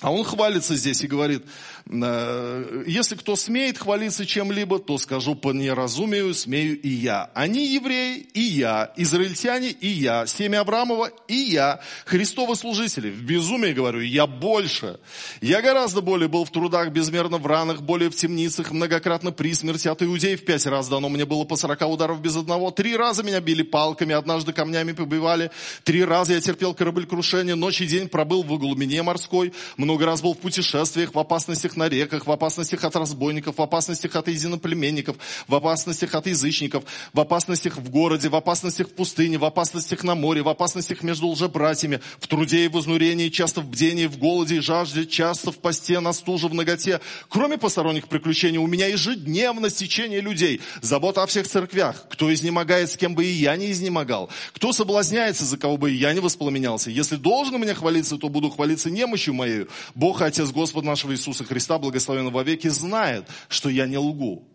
А 0.00 0.12
он 0.12 0.22
хвалится 0.22 0.76
здесь 0.76 1.02
и 1.02 1.08
говорит, 1.08 1.42
«Э, 1.90 2.84
если 2.86 3.16
кто 3.16 3.34
смеет 3.34 3.78
хвалиться 3.78 4.24
чем-либо, 4.24 4.78
то 4.78 4.96
скажу 4.96 5.34
по 5.34 5.52
неразумию, 5.52 6.34
смею 6.34 6.80
и 6.80 6.88
я. 6.88 7.30
Они 7.34 7.66
евреи, 7.66 8.28
и 8.32 8.40
я, 8.40 8.92
израильтяне, 8.96 9.70
и 9.70 9.88
я, 9.88 10.26
семя 10.26 10.60
Авраамова, 10.60 11.10
и 11.26 11.34
я, 11.34 11.80
Христовы 12.04 12.54
служители. 12.54 13.10
В 13.10 13.22
безумии 13.22 13.72
говорю, 13.72 14.00
я 14.00 14.28
больше. 14.28 15.00
Я 15.40 15.62
гораздо 15.62 16.00
более 16.00 16.28
был 16.28 16.44
в 16.44 16.50
трудах, 16.50 16.90
безмерно 16.90 17.38
в 17.38 17.46
ранах, 17.46 17.82
более 17.82 18.10
в 18.10 18.14
темницах, 18.14 18.70
многократно 18.70 19.32
при 19.32 19.52
смерти 19.52 19.88
от 19.88 20.00
иудеев. 20.00 20.44
Пять 20.44 20.66
раз 20.66 20.88
дано 20.88 21.08
мне 21.08 21.24
было 21.24 21.42
по 21.42 21.56
сорока 21.56 21.88
ударов 21.88 22.20
без 22.20 22.36
одного. 22.36 22.70
Три 22.70 22.96
раза 22.96 23.24
меня 23.24 23.40
били 23.40 23.62
палками, 23.62 24.14
однажды 24.14 24.52
камнями 24.52 24.92
побивали. 24.92 25.50
Три 25.82 26.04
раза 26.04 26.34
я 26.34 26.40
терпел 26.40 26.72
кораблекрушение, 26.72 27.56
ночь 27.56 27.80
и 27.80 27.86
день 27.86 28.08
пробыл 28.08 28.44
в 28.44 28.58
глубине 28.58 29.02
морской 29.02 29.52
много 29.88 30.04
раз 30.04 30.20
был 30.20 30.34
в 30.34 30.38
путешествиях, 30.38 31.14
в 31.14 31.18
опасностях 31.18 31.74
на 31.74 31.88
реках, 31.88 32.26
в 32.26 32.30
опасностях 32.30 32.84
от 32.84 32.94
разбойников, 32.94 33.56
в 33.56 33.62
опасностях 33.62 34.16
от 34.16 34.28
единоплеменников, 34.28 35.16
в 35.48 35.54
опасностях 35.54 36.14
от 36.14 36.26
язычников, 36.26 36.84
в 37.14 37.20
опасностях 37.20 37.78
в 37.78 37.88
городе, 37.88 38.28
в 38.28 38.36
опасностях 38.36 38.88
в 38.88 38.92
пустыне, 38.92 39.38
в 39.38 39.46
опасностях 39.46 40.04
на 40.04 40.14
море, 40.14 40.42
в 40.42 40.48
опасностях 40.50 41.02
между 41.02 41.28
лжебратьями, 41.28 42.02
в 42.20 42.26
труде 42.26 42.66
и 42.66 42.68
в 42.68 42.78
изнурении, 42.78 43.30
часто 43.30 43.62
в 43.62 43.70
бдении, 43.70 44.04
в 44.04 44.18
голоде 44.18 44.56
и 44.56 44.60
жажде, 44.60 45.06
часто 45.06 45.52
в 45.52 45.56
посте, 45.56 46.00
на 46.00 46.12
стуже, 46.12 46.48
в 46.48 46.54
ноготе. 46.54 47.00
Кроме 47.30 47.56
посторонних 47.56 48.08
приключений, 48.08 48.58
у 48.58 48.66
меня 48.66 48.88
ежедневно 48.88 49.70
стечение 49.70 50.20
людей, 50.20 50.60
забота 50.82 51.22
о 51.22 51.26
всех 51.26 51.48
церквях. 51.48 52.04
Кто 52.10 52.30
изнемогает, 52.34 52.90
с 52.90 52.96
кем 52.98 53.14
бы 53.14 53.24
и 53.24 53.30
я 53.30 53.56
не 53.56 53.70
изнемогал. 53.70 54.28
Кто 54.52 54.74
соблазняется, 54.74 55.46
за 55.46 55.56
кого 55.56 55.78
бы 55.78 55.90
и 55.90 55.94
я 55.94 56.12
не 56.12 56.20
воспламенялся. 56.20 56.90
Если 56.90 57.16
должен 57.16 57.58
меня 57.58 57.74
хвалиться, 57.74 58.18
то 58.18 58.28
буду 58.28 58.50
хвалиться 58.50 58.90
немощью 58.90 59.32
моей, 59.32 59.66
Бог, 59.94 60.22
Отец 60.22 60.50
Господа 60.50 60.86
нашего 60.86 61.12
Иисуса 61.12 61.44
Христа, 61.44 61.78
благословенного 61.78 62.34
во 62.34 62.42
веки, 62.42 62.68
знает, 62.68 63.26
что 63.48 63.68
я 63.68 63.86
не 63.86 63.98
лгу. 63.98 64.46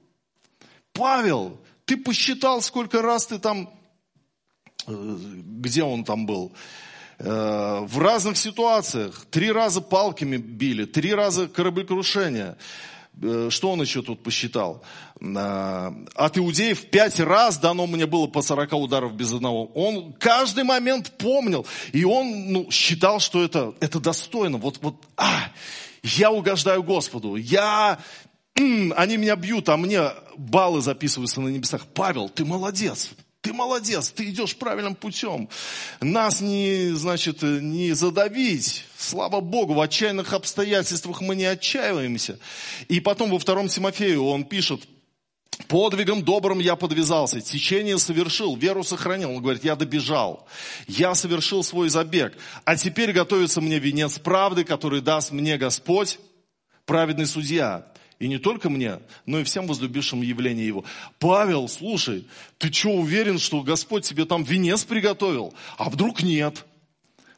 Павел, 0.93 1.59
ты 1.85 1.97
посчитал, 1.97 2.61
сколько 2.61 3.01
раз 3.01 3.27
ты 3.27 3.39
там, 3.39 3.69
э, 4.87 5.15
где 5.59 5.83
он 5.83 6.03
там 6.03 6.25
был, 6.25 6.53
э, 7.19 7.79
в 7.81 7.99
разных 7.99 8.37
ситуациях. 8.37 9.25
Три 9.31 9.51
раза 9.51 9.81
палками 9.81 10.37
били, 10.37 10.85
три 10.85 11.13
раза 11.13 11.47
кораблекрушение. 11.47 12.57
Э, 13.21 13.49
что 13.49 13.71
он 13.71 13.81
еще 13.81 14.01
тут 14.01 14.23
посчитал? 14.23 14.83
От 15.21 16.37
иудеев 16.37 16.89
пять 16.89 17.19
раз 17.19 17.57
дано 17.57 17.87
мне 17.87 18.05
было 18.05 18.27
по 18.27 18.41
40 18.41 18.73
ударов 18.73 19.13
без 19.13 19.31
одного. 19.31 19.67
Он 19.67 20.13
каждый 20.13 20.63
момент 20.63 21.11
помнил. 21.17 21.65
И 21.93 22.03
он 22.03 22.51
ну, 22.51 22.71
считал, 22.71 23.19
что 23.19 23.43
это, 23.43 23.73
это 23.79 23.99
достойно. 23.99 24.57
Вот, 24.57 24.79
вот, 24.81 24.95
а, 25.15 25.51
я 26.03 26.31
угождаю 26.31 26.83
Господу. 26.83 27.35
Я, 27.35 27.99
они 28.55 29.17
меня 29.17 29.35
бьют, 29.35 29.69
а 29.69 29.77
мне 29.77 30.09
баллы 30.35 30.81
записываются 30.81 31.39
на 31.39 31.47
небесах. 31.47 31.85
Павел, 31.93 32.29
ты 32.29 32.43
молодец 32.43 33.11
ты 33.43 33.51
молодец, 33.51 34.09
ты 34.09 34.29
идешь 34.29 34.55
правильным 34.55 34.95
путем. 34.95 35.49
Нас 35.99 36.39
не, 36.39 36.91
значит, 36.95 37.41
не 37.41 37.91
задавить. 37.91 38.85
Слава 38.97 39.41
Богу, 39.41 39.73
в 39.73 39.81
отчаянных 39.81 40.31
обстоятельствах 40.31 41.19
мы 41.19 41.35
не 41.35 41.43
отчаиваемся. 41.43 42.39
И 42.87 43.01
потом 43.01 43.29
во 43.29 43.37
втором 43.37 43.67
Тимофею 43.67 44.23
он 44.23 44.45
пишет, 44.45 44.81
Подвигом 45.67 46.23
добрым 46.23 46.57
я 46.57 46.75
подвязался, 46.75 47.39
течение 47.39 47.99
совершил, 47.99 48.55
веру 48.55 48.83
сохранил. 48.83 49.29
Он 49.31 49.41
говорит, 49.41 49.63
я 49.63 49.75
добежал, 49.75 50.47
я 50.87 51.13
совершил 51.13 51.63
свой 51.63 51.89
забег, 51.89 52.35
а 52.65 52.75
теперь 52.75 53.11
готовится 53.11 53.61
мне 53.61 53.77
венец 53.77 54.17
правды, 54.17 54.63
который 54.63 55.01
даст 55.01 55.31
мне 55.31 55.57
Господь, 55.57 56.17
праведный 56.85 57.27
судья. 57.27 57.85
И 58.19 58.27
не 58.27 58.37
только 58.37 58.69
мне, 58.69 58.99
но 59.25 59.39
и 59.39 59.43
всем 59.43 59.67
возлюбившим 59.67 60.21
явление 60.21 60.65
Его. 60.65 60.85
Павел, 61.19 61.67
слушай, 61.67 62.25
ты 62.57 62.71
что, 62.71 62.89
уверен, 62.89 63.39
что 63.39 63.61
Господь 63.61 64.05
тебе 64.05 64.25
там 64.25 64.43
венец 64.43 64.83
приготовил? 64.83 65.53
А 65.77 65.89
вдруг 65.89 66.23
нет? 66.23 66.65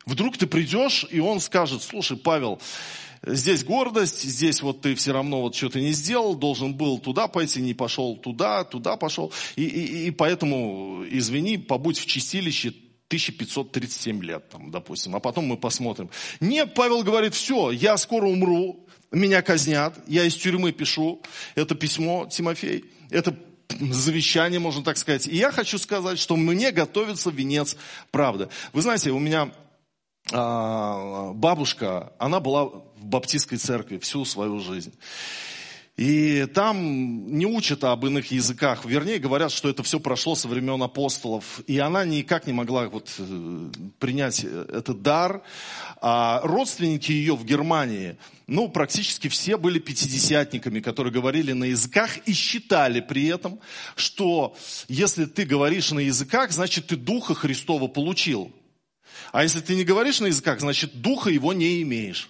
Вдруг 0.06 0.38
ты 0.38 0.46
придешь, 0.46 1.06
и 1.10 1.20
он 1.20 1.40
скажет, 1.40 1.82
слушай, 1.82 2.16
Павел, 2.16 2.62
здесь 3.26 3.64
гордость, 3.64 4.22
здесь 4.22 4.62
вот 4.62 4.82
ты 4.82 4.94
все 4.96 5.14
равно 5.14 5.42
вот 5.42 5.56
что-то 5.56 5.80
не 5.80 5.92
сделал, 5.94 6.36
должен 6.36 6.76
был 6.76 7.00
туда 7.00 7.28
пойти, 7.28 7.62
не 7.62 7.74
пошел 7.74 8.16
туда, 8.16 8.64
туда 8.64 8.98
пошел. 8.98 9.34
И, 9.56 9.64
и, 9.64 10.08
и 10.08 10.12
поэтому, 10.12 11.04
извини, 11.10 11.58
побудь 11.58 11.98
в 11.98 12.06
чистилище 12.06 12.70
1537 13.08 14.24
лет, 14.24 14.50
там, 14.50 14.72
допустим, 14.72 15.16
а 15.16 15.20
потом 15.20 15.46
мы 15.46 15.58
посмотрим. 15.58 16.10
Нет, 16.40 16.74
Павел 16.74 17.04
говорит, 17.04 17.34
все, 17.34 17.72
я 17.72 17.98
скоро 17.98 18.28
умру, 18.28 18.85
меня 19.16 19.42
казнят, 19.42 19.98
я 20.08 20.26
из 20.26 20.36
тюрьмы 20.36 20.72
пишу, 20.72 21.22
это 21.56 21.76
письмо 21.76 22.28
Тимофей, 22.30 22.86
это 23.10 23.36
завещание, 23.70 24.60
можно 24.60 24.84
так 24.84 24.98
сказать. 24.98 25.28
И 25.28 25.36
я 25.38 25.52
хочу 25.52 25.78
сказать, 25.78 26.20
что 26.20 26.36
мне 26.36 26.72
готовится 26.72 27.30
венец 27.30 27.78
правды. 28.12 28.50
Вы 28.74 28.82
знаете, 28.82 29.12
у 29.12 29.20
меня 29.20 29.52
а, 30.32 31.32
бабушка, 31.34 32.14
она 32.20 32.40
была 32.40 32.66
в 32.66 33.06
баптистской 33.06 33.58
церкви 33.58 33.98
всю 34.00 34.26
свою 34.26 34.60
жизнь. 34.60 34.94
И 35.98 36.46
там 36.54 37.38
не 37.38 37.46
учат 37.46 37.86
об 37.86 38.06
иных 38.06 38.30
языках, 38.32 38.84
вернее 38.84 39.18
говорят, 39.18 39.54
что 39.54 39.70
это 39.70 39.82
все 39.82 39.98
прошло 39.98 40.36
со 40.36 40.50
времен 40.50 40.84
апостолов. 40.84 41.62
И 41.68 41.80
она 41.80 42.04
никак 42.04 42.48
не 42.48 42.54
могла 42.54 42.90
вот 42.90 43.10
э, 43.18 43.70
принять 43.98 44.44
этот 44.44 45.02
дар. 45.02 45.42
А 46.02 46.42
родственники 46.44 47.14
ее 47.14 47.38
в 47.38 47.46
Германии, 47.46 48.18
ну, 48.46 48.68
практически 48.68 49.30
все 49.30 49.56
были 49.56 49.80
пятидесятниками, 49.80 50.82
которые 50.82 51.14
говорили 51.14 51.54
на 51.54 51.64
языках 51.64 52.18
и 52.26 52.34
считали 52.34 53.00
при 53.00 53.28
этом, 53.28 53.62
что 53.96 54.54
если 54.90 55.24
ты 55.24 55.46
говоришь 55.46 55.92
на 55.92 56.00
языках, 56.00 56.52
значит 56.52 56.88
ты 56.88 56.98
Духа 56.98 57.36
Христова 57.36 57.88
получил. 57.88 58.52
А 59.32 59.44
если 59.44 59.62
ты 59.62 59.76
не 59.76 59.86
говоришь 59.86 60.20
на 60.20 60.26
языках, 60.26 60.60
значит 60.60 61.00
Духа 61.02 61.30
его 61.30 61.54
не 61.54 61.82
имеешь. 61.84 62.30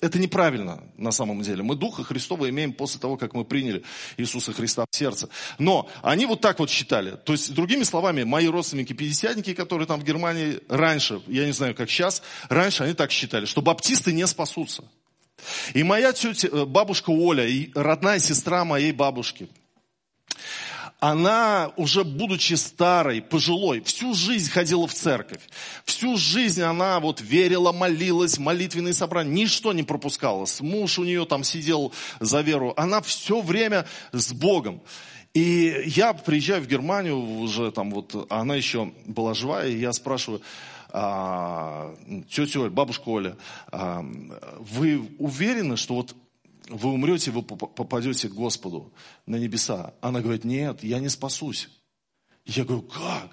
Это 0.00 0.18
неправильно 0.18 0.82
на 0.98 1.10
самом 1.10 1.40
деле. 1.40 1.62
Мы 1.62 1.74
Духа 1.74 2.04
Христова 2.04 2.50
имеем 2.50 2.74
после 2.74 3.00
того, 3.00 3.16
как 3.16 3.32
мы 3.32 3.44
приняли 3.44 3.82
Иисуса 4.18 4.52
Христа 4.52 4.84
в 4.90 4.94
сердце. 4.94 5.30
Но 5.58 5.88
они 6.02 6.26
вот 6.26 6.42
так 6.42 6.58
вот 6.58 6.68
считали. 6.68 7.12
То 7.12 7.32
есть, 7.32 7.54
другими 7.54 7.82
словами, 7.82 8.22
мои 8.22 8.46
родственники, 8.46 8.92
пятидесятники, 8.92 9.54
которые 9.54 9.86
там 9.86 9.98
в 9.98 10.04
Германии 10.04 10.60
раньше, 10.68 11.22
я 11.26 11.46
не 11.46 11.52
знаю, 11.52 11.74
как 11.74 11.88
сейчас, 11.88 12.22
раньше 12.50 12.84
они 12.84 12.92
так 12.92 13.10
считали, 13.10 13.46
что 13.46 13.62
баптисты 13.62 14.12
не 14.12 14.26
спасутся. 14.26 14.84
И 15.72 15.82
моя 15.82 16.12
тетя, 16.12 16.48
э, 16.48 16.64
бабушка 16.64 17.10
Оля, 17.10 17.46
и 17.46 17.70
родная 17.74 18.18
сестра 18.18 18.64
моей 18.64 18.92
бабушки, 18.92 19.48
она 21.00 21.72
уже 21.76 22.04
будучи 22.04 22.54
старой, 22.54 23.20
пожилой, 23.20 23.80
всю 23.82 24.14
жизнь 24.14 24.50
ходила 24.50 24.86
в 24.86 24.94
церковь. 24.94 25.40
Всю 25.84 26.16
жизнь 26.16 26.62
она 26.62 27.00
вот 27.00 27.20
верила, 27.20 27.72
молилась, 27.72 28.38
молитвенные 28.38 28.94
собрания, 28.94 29.30
ничто 29.30 29.72
не 29.72 29.82
пропускала. 29.82 30.46
Муж 30.60 30.98
у 30.98 31.04
нее 31.04 31.26
там 31.26 31.44
сидел 31.44 31.92
за 32.20 32.40
веру. 32.40 32.72
Она 32.76 33.02
все 33.02 33.40
время 33.40 33.86
с 34.12 34.32
Богом. 34.32 34.80
И 35.34 35.82
я 35.86 36.14
приезжаю 36.14 36.62
в 36.62 36.66
Германию, 36.66 37.18
уже 37.18 37.70
там 37.70 37.90
вот, 37.90 38.26
она 38.30 38.54
еще 38.54 38.92
была 39.04 39.34
живая, 39.34 39.68
и 39.68 39.78
я 39.78 39.92
спрашиваю, 39.92 40.40
а, 40.88 41.94
тетя 42.30 42.60
Оля, 42.60 42.70
бабушка 42.70 43.10
Оля, 43.10 43.36
а, 43.70 44.02
вы 44.58 45.06
уверены, 45.18 45.76
что 45.76 45.96
вот 45.96 46.16
вы 46.68 46.90
умрете, 46.90 47.30
вы 47.30 47.42
попадете 47.42 48.28
к 48.28 48.32
Господу 48.32 48.92
на 49.26 49.36
небеса. 49.36 49.94
Она 50.00 50.20
говорит, 50.20 50.44
нет, 50.44 50.82
я 50.82 50.98
не 50.98 51.08
спасусь. 51.08 51.68
Я 52.44 52.64
говорю, 52.64 52.82
как? 52.82 53.30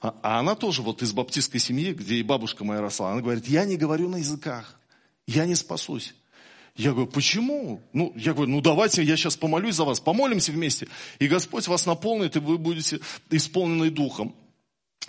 А, 0.00 0.14
а 0.22 0.38
она 0.38 0.54
тоже 0.54 0.82
вот 0.82 1.02
из 1.02 1.12
баптистской 1.12 1.60
семьи, 1.60 1.92
где 1.92 2.16
и 2.16 2.22
бабушка 2.22 2.64
моя 2.64 2.80
росла. 2.80 3.12
Она 3.12 3.20
говорит, 3.20 3.46
я 3.48 3.64
не 3.64 3.76
говорю 3.76 4.08
на 4.08 4.16
языках, 4.16 4.78
я 5.26 5.46
не 5.46 5.54
спасусь. 5.54 6.14
Я 6.76 6.92
говорю, 6.92 7.08
почему? 7.08 7.82
Ну, 7.92 8.12
я 8.14 8.34
говорю, 8.34 8.52
ну 8.52 8.60
давайте 8.60 9.02
я 9.02 9.16
сейчас 9.16 9.36
помолюсь 9.36 9.74
за 9.74 9.84
вас, 9.84 9.98
помолимся 9.98 10.52
вместе. 10.52 10.86
И 11.18 11.26
Господь 11.26 11.66
вас 11.66 11.86
наполнит, 11.86 12.36
и 12.36 12.38
вы 12.38 12.56
будете 12.56 13.00
исполнены 13.30 13.90
духом. 13.90 14.36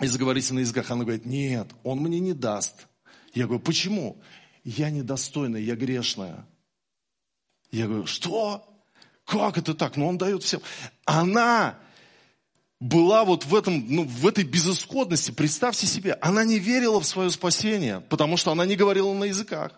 И 0.00 0.06
заговорите 0.06 0.52
на 0.54 0.60
языках. 0.60 0.90
Она 0.90 1.04
говорит, 1.04 1.26
нет, 1.26 1.68
Он 1.84 1.98
мне 1.98 2.18
не 2.18 2.32
даст. 2.32 2.88
Я 3.34 3.44
говорю, 3.46 3.62
почему? 3.62 4.20
Я 4.64 4.90
недостойная, 4.90 5.60
я 5.60 5.76
грешная. 5.76 6.44
Я 7.72 7.86
говорю, 7.86 8.06
что? 8.06 8.66
Как 9.24 9.58
это 9.58 9.74
так? 9.74 9.96
Ну, 9.96 10.08
Он 10.08 10.18
дает 10.18 10.42
всем. 10.42 10.60
Она 11.04 11.78
была 12.80 13.24
вот 13.24 13.44
в, 13.44 13.54
этом, 13.54 13.84
ну, 13.88 14.04
в 14.04 14.26
этой 14.26 14.44
безысходности, 14.44 15.30
представьте 15.30 15.86
себе, 15.86 16.16
она 16.22 16.44
не 16.44 16.58
верила 16.58 16.98
в 16.98 17.06
свое 17.06 17.30
спасение, 17.30 18.00
потому 18.08 18.38
что 18.38 18.50
она 18.50 18.64
не 18.64 18.74
говорила 18.74 19.12
на 19.12 19.24
языках. 19.24 19.72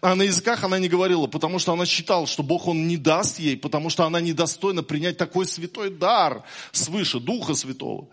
А 0.00 0.14
на 0.14 0.22
языках 0.22 0.64
она 0.64 0.78
не 0.78 0.88
говорила, 0.88 1.26
потому 1.26 1.58
что 1.58 1.72
она 1.72 1.86
считала, 1.86 2.26
что 2.26 2.42
Бог 2.42 2.68
Он 2.68 2.86
не 2.86 2.96
даст 2.96 3.38
ей, 3.38 3.56
потому 3.56 3.90
что 3.90 4.04
она 4.04 4.20
недостойна 4.20 4.82
принять 4.82 5.16
такой 5.16 5.46
святой 5.46 5.90
дар 5.90 6.44
свыше, 6.72 7.20
Духа 7.20 7.54
Святого. 7.54 8.08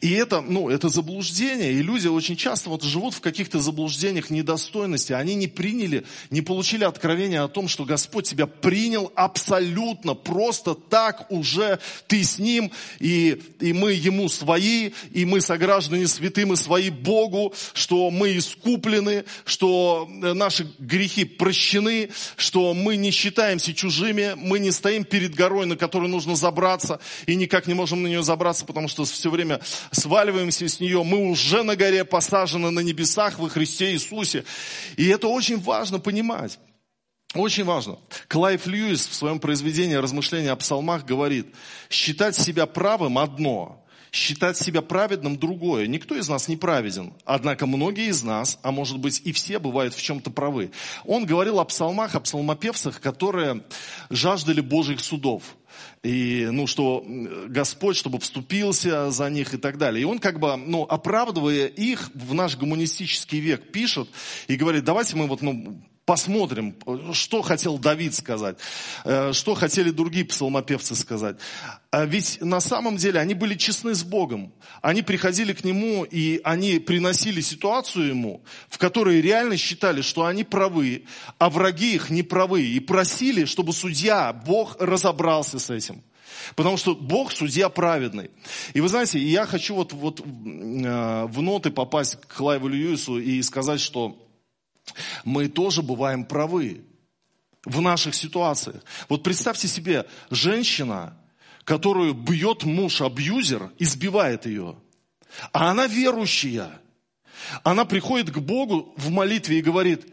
И 0.00 0.10
это, 0.12 0.40
ну, 0.40 0.68
это 0.68 0.88
заблуждение. 0.88 1.72
И 1.72 1.82
люди 1.82 2.08
очень 2.08 2.36
часто 2.36 2.70
вот 2.70 2.82
живут 2.82 3.14
в 3.14 3.20
каких-то 3.20 3.60
заблуждениях 3.60 4.30
недостойности. 4.30 5.12
Они 5.12 5.34
не 5.34 5.48
приняли, 5.48 6.04
не 6.30 6.40
получили 6.40 6.84
откровения 6.84 7.42
о 7.44 7.48
том, 7.48 7.68
что 7.68 7.84
Господь 7.84 8.28
тебя 8.28 8.46
принял 8.46 9.12
абсолютно, 9.14 10.14
просто 10.14 10.74
так 10.74 11.30
уже 11.30 11.78
ты 12.06 12.24
с 12.24 12.38
Ним, 12.38 12.72
и, 12.98 13.40
и 13.60 13.72
мы 13.72 13.92
Ему 13.92 14.28
свои, 14.28 14.90
и 15.12 15.24
мы 15.24 15.40
сограждане 15.40 16.08
святым 16.08 16.52
и 16.52 16.56
свои 16.56 16.90
Богу, 16.90 17.54
что 17.74 18.10
мы 18.10 18.36
искуплены, 18.36 19.24
что 19.44 20.08
наши 20.08 20.64
грехи 20.92 21.24
прощены, 21.24 22.10
что 22.36 22.74
мы 22.74 22.96
не 22.96 23.10
считаемся 23.10 23.72
чужими, 23.72 24.34
мы 24.36 24.58
не 24.58 24.70
стоим 24.70 25.04
перед 25.04 25.34
горой, 25.34 25.64
на 25.64 25.76
которую 25.76 26.10
нужно 26.10 26.36
забраться, 26.36 27.00
и 27.26 27.34
никак 27.34 27.66
не 27.66 27.74
можем 27.74 28.02
на 28.02 28.08
нее 28.08 28.22
забраться, 28.22 28.66
потому 28.66 28.88
что 28.88 29.04
все 29.04 29.30
время 29.30 29.60
сваливаемся 29.90 30.68
с 30.68 30.80
нее. 30.80 31.02
Мы 31.02 31.30
уже 31.30 31.62
на 31.62 31.76
горе 31.76 32.04
посажены 32.04 32.70
на 32.70 32.80
небесах 32.80 33.38
во 33.38 33.48
Христе 33.48 33.92
Иисусе. 33.92 34.44
И 34.96 35.06
это 35.08 35.28
очень 35.28 35.58
важно 35.58 35.98
понимать. 35.98 36.58
Очень 37.34 37.64
важно. 37.64 37.98
Клайв 38.28 38.66
Льюис 38.66 39.06
в 39.06 39.14
своем 39.14 39.40
произведении 39.40 39.94
«Размышления 39.94 40.50
о 40.50 40.56
псалмах» 40.56 41.06
говорит, 41.06 41.46
считать 41.88 42.36
себя 42.36 42.66
правым 42.66 43.16
одно, 43.16 43.82
считать 44.12 44.58
себя 44.58 44.82
праведным 44.82 45.38
другое. 45.38 45.86
Никто 45.86 46.14
из 46.14 46.28
нас 46.28 46.46
не 46.46 46.56
праведен. 46.56 47.14
Однако 47.24 47.66
многие 47.66 48.08
из 48.08 48.22
нас, 48.22 48.58
а 48.62 48.70
может 48.70 48.98
быть 48.98 49.22
и 49.24 49.32
все, 49.32 49.58
бывают 49.58 49.94
в 49.94 50.02
чем-то 50.02 50.30
правы. 50.30 50.70
Он 51.06 51.24
говорил 51.24 51.58
о 51.58 51.64
псалмах, 51.64 52.14
о 52.14 52.20
псалмопевцах, 52.20 53.00
которые 53.00 53.64
жаждали 54.10 54.60
Божьих 54.60 55.00
судов. 55.00 55.42
И, 56.02 56.46
ну, 56.52 56.66
что 56.66 57.02
Господь, 57.48 57.96
чтобы 57.96 58.18
вступился 58.18 59.10
за 59.10 59.30
них 59.30 59.54
и 59.54 59.56
так 59.56 59.78
далее. 59.78 60.02
И 60.02 60.04
он 60.04 60.18
как 60.18 60.38
бы, 60.38 60.56
ну, 60.56 60.82
оправдывая 60.82 61.66
их 61.66 62.10
в 62.12 62.34
наш 62.34 62.58
гуманистический 62.58 63.40
век, 63.40 63.72
пишет 63.72 64.10
и 64.46 64.56
говорит, 64.56 64.84
давайте 64.84 65.16
мы 65.16 65.26
вот, 65.26 65.40
ну, 65.40 65.80
посмотрим, 66.04 66.76
что 67.12 67.42
хотел 67.42 67.78
Давид 67.78 68.14
сказать, 68.14 68.56
э, 69.04 69.32
что 69.32 69.54
хотели 69.54 69.90
другие 69.90 70.24
псалмопевцы 70.24 70.96
сказать. 70.96 71.36
А 71.90 72.04
ведь 72.04 72.40
на 72.40 72.60
самом 72.60 72.96
деле 72.96 73.20
они 73.20 73.34
были 73.34 73.54
честны 73.54 73.94
с 73.94 74.02
Богом. 74.02 74.52
Они 74.80 75.02
приходили 75.02 75.52
к 75.52 75.62
Нему 75.62 76.04
и 76.04 76.40
они 76.42 76.78
приносили 76.78 77.40
ситуацию 77.40 78.08
Ему, 78.08 78.42
в 78.68 78.78
которой 78.78 79.20
реально 79.20 79.56
считали, 79.56 80.02
что 80.02 80.24
они 80.24 80.42
правы, 80.42 81.04
а 81.38 81.50
враги 81.50 81.94
их 81.94 82.10
не 82.10 82.22
правы. 82.22 82.62
И 82.62 82.80
просили, 82.80 83.44
чтобы 83.44 83.72
судья, 83.72 84.32
Бог 84.32 84.76
разобрался 84.80 85.58
с 85.58 85.70
этим. 85.70 86.02
Потому 86.56 86.76
что 86.76 86.96
Бог 86.96 87.30
судья 87.30 87.68
праведный. 87.68 88.30
И 88.74 88.80
вы 88.80 88.88
знаете, 88.88 89.20
я 89.20 89.46
хочу 89.46 89.74
вот, 89.74 89.92
вот 89.92 90.20
э, 90.20 90.24
в 90.24 91.42
ноты 91.42 91.70
попасть 91.70 92.18
к 92.26 92.40
Лайву 92.40 92.68
Льюису 92.68 93.18
и 93.18 93.40
сказать, 93.42 93.80
что 93.80 94.18
мы 95.24 95.48
тоже 95.48 95.82
бываем 95.82 96.24
правы 96.24 96.84
в 97.64 97.80
наших 97.80 98.14
ситуациях. 98.14 98.82
Вот 99.08 99.22
представьте 99.22 99.68
себе, 99.68 100.06
женщина, 100.30 101.16
которую 101.64 102.14
бьет 102.14 102.64
муж-абьюзер, 102.64 103.72
избивает 103.78 104.46
ее, 104.46 104.76
а 105.52 105.70
она 105.70 105.86
верующая. 105.86 106.80
Она 107.64 107.84
приходит 107.84 108.30
к 108.30 108.38
Богу 108.38 108.94
в 108.96 109.10
молитве 109.10 109.58
и 109.58 109.62
говорит, 109.62 110.06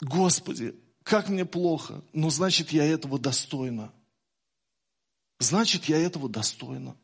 Господи, 0.00 0.74
как 1.02 1.28
мне 1.28 1.44
плохо, 1.44 2.02
но 2.12 2.30
значит 2.30 2.70
я 2.70 2.84
этого 2.84 3.18
достойна. 3.18 3.92
Значит, 5.38 5.84
я 5.84 5.98
этого 5.98 6.28
достойна. 6.28 6.96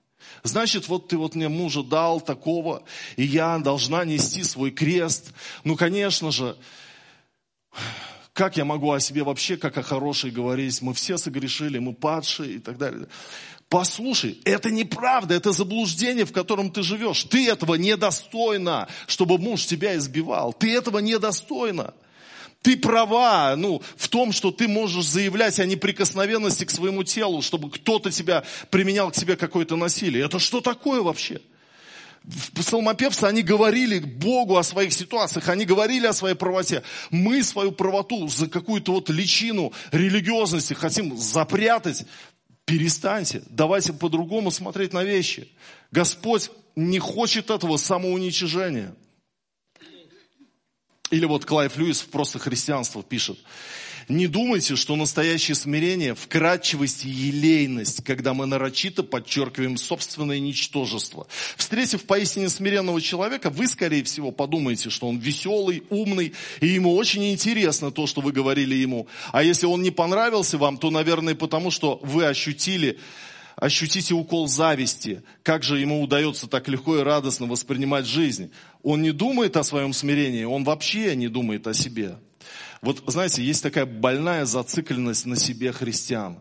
Значит, 0.42 0.88
вот 0.88 1.09
ты 1.09 1.16
вот 1.16 1.35
мне 1.35 1.48
мужа 1.48 1.83
дал 1.83 2.20
такого, 2.20 2.83
и 3.16 3.24
я 3.24 3.59
должна 3.59 4.05
нести 4.05 4.42
свой 4.42 4.70
крест. 4.70 5.33
Ну, 5.62 5.77
конечно 5.77 6.31
же, 6.31 6.57
как 8.32 8.56
я 8.56 8.64
могу 8.64 8.90
о 8.90 9.00
себе 9.00 9.22
вообще, 9.22 9.56
как 9.56 9.78
о 9.78 9.82
хорошей 9.82 10.30
говорить? 10.30 10.82
Мы 10.82 10.92
все 10.92 11.16
согрешили, 11.16 11.78
мы 11.78 11.94
падшие 11.94 12.56
и 12.56 12.58
так 12.58 12.78
далее. 12.78 13.06
Послушай, 13.68 14.38
это 14.44 14.70
неправда, 14.70 15.34
это 15.34 15.52
заблуждение, 15.52 16.24
в 16.24 16.32
котором 16.32 16.70
ты 16.70 16.82
живешь. 16.82 17.24
Ты 17.24 17.48
этого 17.48 17.74
недостойна, 17.74 18.88
чтобы 19.06 19.38
муж 19.38 19.66
тебя 19.66 19.96
избивал. 19.96 20.52
Ты 20.52 20.74
этого 20.74 20.98
недостойна. 20.98 21.94
Ты 22.62 22.76
права 22.76 23.54
ну, 23.56 23.82
в 23.96 24.08
том, 24.08 24.32
что 24.32 24.50
ты 24.50 24.68
можешь 24.68 25.06
заявлять 25.06 25.60
о 25.60 25.66
неприкосновенности 25.66 26.64
к 26.64 26.70
своему 26.70 27.04
телу, 27.04 27.42
чтобы 27.42 27.70
кто-то 27.70 28.10
тебя 28.10 28.42
применял 28.70 29.10
к 29.10 29.16
себе 29.16 29.37
какое-то 29.37 29.76
насилие. 29.76 30.24
Это 30.24 30.38
что 30.38 30.60
такое 30.60 31.02
вообще? 31.02 31.40
Псалмопевцы, 32.54 33.24
они 33.24 33.42
говорили 33.42 33.98
Богу 33.98 34.56
о 34.56 34.62
своих 34.62 34.92
ситуациях, 34.92 35.48
они 35.48 35.64
говорили 35.64 36.06
о 36.06 36.12
своей 36.12 36.34
правоте. 36.34 36.82
Мы 37.10 37.42
свою 37.42 37.72
правоту 37.72 38.28
за 38.28 38.48
какую-то 38.48 38.92
вот 38.92 39.10
личину 39.10 39.72
религиозности 39.92 40.74
хотим 40.74 41.16
запрятать. 41.16 42.04
Перестаньте, 42.64 43.42
давайте 43.50 43.92
по-другому 43.92 44.50
смотреть 44.50 44.92
на 44.92 45.04
вещи. 45.04 45.48
Господь 45.90 46.50
не 46.76 46.98
хочет 46.98 47.50
этого 47.50 47.76
самоуничижения. 47.76 48.94
Или 51.10 51.26
вот 51.26 51.44
Клайв 51.44 51.76
Льюис 51.76 52.02
«Просто 52.02 52.38
христианство» 52.38 53.02
пишет. 53.02 53.38
Не 54.08 54.26
думайте, 54.26 54.76
что 54.76 54.96
настоящее 54.96 55.54
смирение– 55.54 56.14
вкрадчивость 56.14 57.04
и 57.04 57.08
елейность, 57.08 58.04
когда 58.04 58.34
мы 58.34 58.46
нарочито 58.46 59.02
подчеркиваем 59.02 59.76
собственное 59.76 60.38
ничтожество. 60.38 61.26
Встретив 61.56 62.04
поистине 62.04 62.48
смиренного 62.48 63.00
человека, 63.00 63.50
вы, 63.50 63.66
скорее 63.66 64.04
всего, 64.04 64.30
подумаете, 64.30 64.90
что 64.90 65.08
он 65.08 65.18
веселый, 65.18 65.82
умный, 65.88 66.34
и 66.60 66.66
ему 66.66 66.94
очень 66.94 67.30
интересно 67.32 67.90
то, 67.90 68.06
что 68.06 68.20
вы 68.20 68.32
говорили 68.32 68.74
ему. 68.74 69.08
А 69.32 69.42
если 69.42 69.66
он 69.66 69.82
не 69.82 69.90
понравился 69.90 70.58
вам, 70.58 70.76
то, 70.76 70.90
наверное, 70.90 71.34
потому 71.34 71.70
что 71.70 71.98
вы 72.02 72.26
ощутили 72.26 72.98
ощутите 73.56 74.14
укол 74.14 74.48
зависти. 74.48 75.22
Как 75.42 75.62
же 75.62 75.78
ему 75.78 76.02
удается 76.02 76.48
так 76.48 76.68
легко 76.68 76.98
и 76.98 77.02
радостно 77.02 77.46
воспринимать 77.46 78.06
жизнь? 78.06 78.50
Он 78.82 79.00
не 79.02 79.12
думает 79.12 79.56
о 79.56 79.64
своем 79.64 79.92
смирении, 79.92 80.44
он 80.44 80.64
вообще 80.64 81.14
не 81.16 81.28
думает 81.28 81.66
о 81.66 81.74
себе. 81.74 82.16
Вот, 82.84 83.02
знаете, 83.06 83.42
есть 83.42 83.62
такая 83.62 83.86
больная 83.86 84.44
зацикленность 84.44 85.24
на 85.24 85.36
себе 85.36 85.72
христиан. 85.72 86.38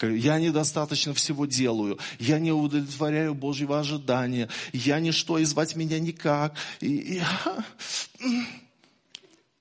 Я 0.00 0.38
недостаточно 0.38 1.12
всего 1.12 1.44
делаю, 1.44 1.98
я 2.18 2.38
не 2.38 2.50
удовлетворяю 2.50 3.34
Божьего 3.34 3.78
ожидания, 3.78 4.48
я 4.72 5.00
ничто, 5.00 5.38
и 5.38 5.44
звать 5.44 5.76
меня 5.76 5.98
никак. 5.98 6.54
И, 6.80 7.20
и, 7.20 7.22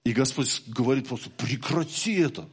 и 0.06 0.13
Господь 0.13 0.63
говорит 0.67 1.10
просто, 1.10 1.30
прекрати 1.32 2.13
это. 2.13 2.47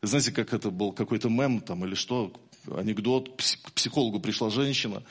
Знаете, 0.00 0.30
как 0.30 0.52
это 0.52 0.70
был 0.70 0.92
какой-то 0.92 1.28
мем 1.28 1.60
там 1.60 1.84
или 1.84 1.96
что, 1.96 2.32
анекдот, 2.72 3.30
к 3.64 3.72
психологу 3.72 4.20
пришла 4.20 4.48
женщина, 4.48 5.02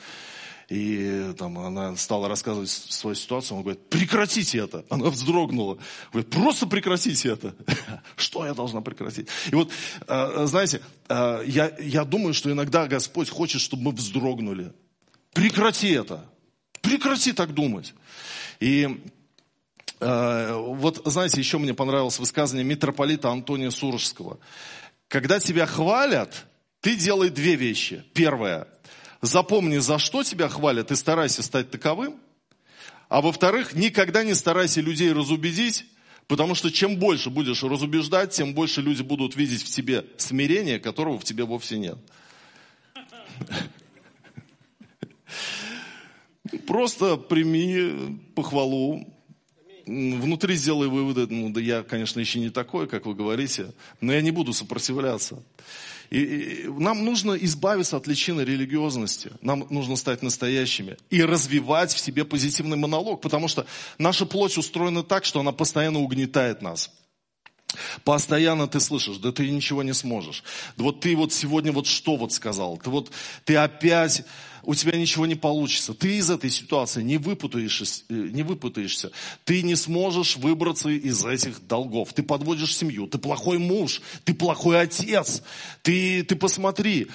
и 0.68 1.32
там 1.38 1.58
она 1.58 1.96
стала 1.96 2.28
рассказывать 2.28 2.68
свою 2.68 3.14
ситуацию, 3.14 3.56
он 3.56 3.62
говорит, 3.62 3.88
прекратите 3.88 4.58
это. 4.58 4.84
Она 4.90 5.08
вздрогнула. 5.08 5.78
Говорит, 6.12 6.30
просто 6.30 6.66
прекратите 6.66 7.30
это. 7.30 7.54
Что 8.16 8.44
я 8.44 8.52
должна 8.52 8.82
прекратить? 8.82 9.28
И 9.50 9.54
вот, 9.54 9.72
э, 10.06 10.46
знаете, 10.46 10.82
э, 11.08 11.42
я, 11.46 11.74
я 11.80 12.04
думаю, 12.04 12.34
что 12.34 12.52
иногда 12.52 12.86
Господь 12.86 13.30
хочет, 13.30 13.62
чтобы 13.62 13.84
мы 13.84 13.92
вздрогнули. 13.92 14.74
Прекрати 15.32 15.88
это. 15.88 16.26
Прекрати 16.82 17.32
так 17.32 17.54
думать. 17.54 17.94
И 18.60 19.00
э, 20.00 20.52
вот, 20.52 21.00
знаете, 21.06 21.40
еще 21.40 21.56
мне 21.56 21.72
понравилось 21.72 22.18
высказывание 22.18 22.64
митрополита 22.64 23.30
Антония 23.30 23.70
Сурожского. 23.70 24.38
когда 25.08 25.40
тебя 25.40 25.64
хвалят, 25.64 26.44
ты 26.82 26.94
делай 26.94 27.30
две 27.30 27.54
вещи. 27.54 28.04
Первое. 28.12 28.68
Запомни, 29.20 29.78
за 29.78 29.98
что 29.98 30.22
тебя 30.22 30.48
хвалят, 30.48 30.90
и 30.90 30.96
старайся 30.96 31.42
стать 31.42 31.70
таковым. 31.70 32.20
А 33.08 33.20
во-вторых, 33.20 33.74
никогда 33.74 34.22
не 34.22 34.34
старайся 34.34 34.80
людей 34.80 35.12
разубедить, 35.12 35.86
потому 36.26 36.54
что 36.54 36.70
чем 36.70 36.96
больше 36.96 37.30
будешь 37.30 37.62
разубеждать, 37.62 38.32
тем 38.32 38.54
больше 38.54 38.82
люди 38.82 39.02
будут 39.02 39.34
видеть 39.34 39.62
в 39.62 39.68
тебе 39.68 40.04
смирение, 40.18 40.78
которого 40.78 41.18
в 41.18 41.24
тебе 41.24 41.44
вовсе 41.44 41.78
нет. 41.78 41.98
Просто 46.66 47.16
прими 47.16 48.20
похвалу, 48.34 49.06
внутри 49.86 50.54
сделай 50.54 50.88
выводы, 50.88 51.26
ну 51.26 51.50
да 51.50 51.60
я, 51.60 51.82
конечно, 51.82 52.20
еще 52.20 52.40
не 52.40 52.50
такой, 52.50 52.86
как 52.86 53.06
вы 53.06 53.14
говорите, 53.14 53.72
но 54.00 54.12
я 54.12 54.20
не 54.20 54.30
буду 54.30 54.52
сопротивляться. 54.52 55.42
И, 56.10 56.20
и 56.20 56.68
нам 56.68 57.04
нужно 57.04 57.32
избавиться 57.34 57.96
от 57.96 58.06
личины 58.06 58.40
религиозности. 58.42 59.32
Нам 59.42 59.66
нужно 59.70 59.96
стать 59.96 60.22
настоящими 60.22 60.96
и 61.10 61.22
развивать 61.22 61.92
в 61.92 61.98
себе 61.98 62.24
позитивный 62.24 62.76
монолог, 62.76 63.20
потому 63.20 63.48
что 63.48 63.66
наша 63.98 64.24
плоть 64.24 64.56
устроена 64.56 65.02
так, 65.02 65.24
что 65.24 65.40
она 65.40 65.52
постоянно 65.52 66.00
угнетает 66.00 66.62
нас. 66.62 66.90
Постоянно 68.04 68.66
ты 68.66 68.80
слышишь, 68.80 69.18
да 69.18 69.30
ты 69.30 69.48
ничего 69.50 69.82
не 69.82 69.92
сможешь. 69.92 70.42
Вот 70.76 71.00
ты 71.00 71.14
вот 71.14 71.32
сегодня 71.32 71.70
вот 71.70 71.86
что 71.86 72.16
вот 72.16 72.32
сказал, 72.32 72.78
ты 72.78 72.88
вот, 72.88 73.10
ты 73.44 73.56
опять, 73.56 74.24
у 74.68 74.74
тебя 74.74 74.98
ничего 74.98 75.24
не 75.24 75.34
получится. 75.34 75.94
Ты 75.94 76.18
из 76.18 76.28
этой 76.28 76.50
ситуации 76.50 77.02
не 77.02 77.16
выпутаешься, 77.16 78.04
э, 78.10 78.12
не 78.12 78.42
выпутаешься. 78.42 79.10
Ты 79.44 79.62
не 79.62 79.74
сможешь 79.76 80.36
выбраться 80.36 80.90
из 80.90 81.24
этих 81.24 81.66
долгов. 81.66 82.12
Ты 82.12 82.22
подводишь 82.22 82.76
семью, 82.76 83.06
ты 83.06 83.16
плохой 83.16 83.56
муж, 83.56 84.02
ты 84.24 84.34
плохой 84.34 84.78
отец. 84.78 85.42
Ты, 85.80 86.22
ты 86.22 86.36
посмотри. 86.36 87.06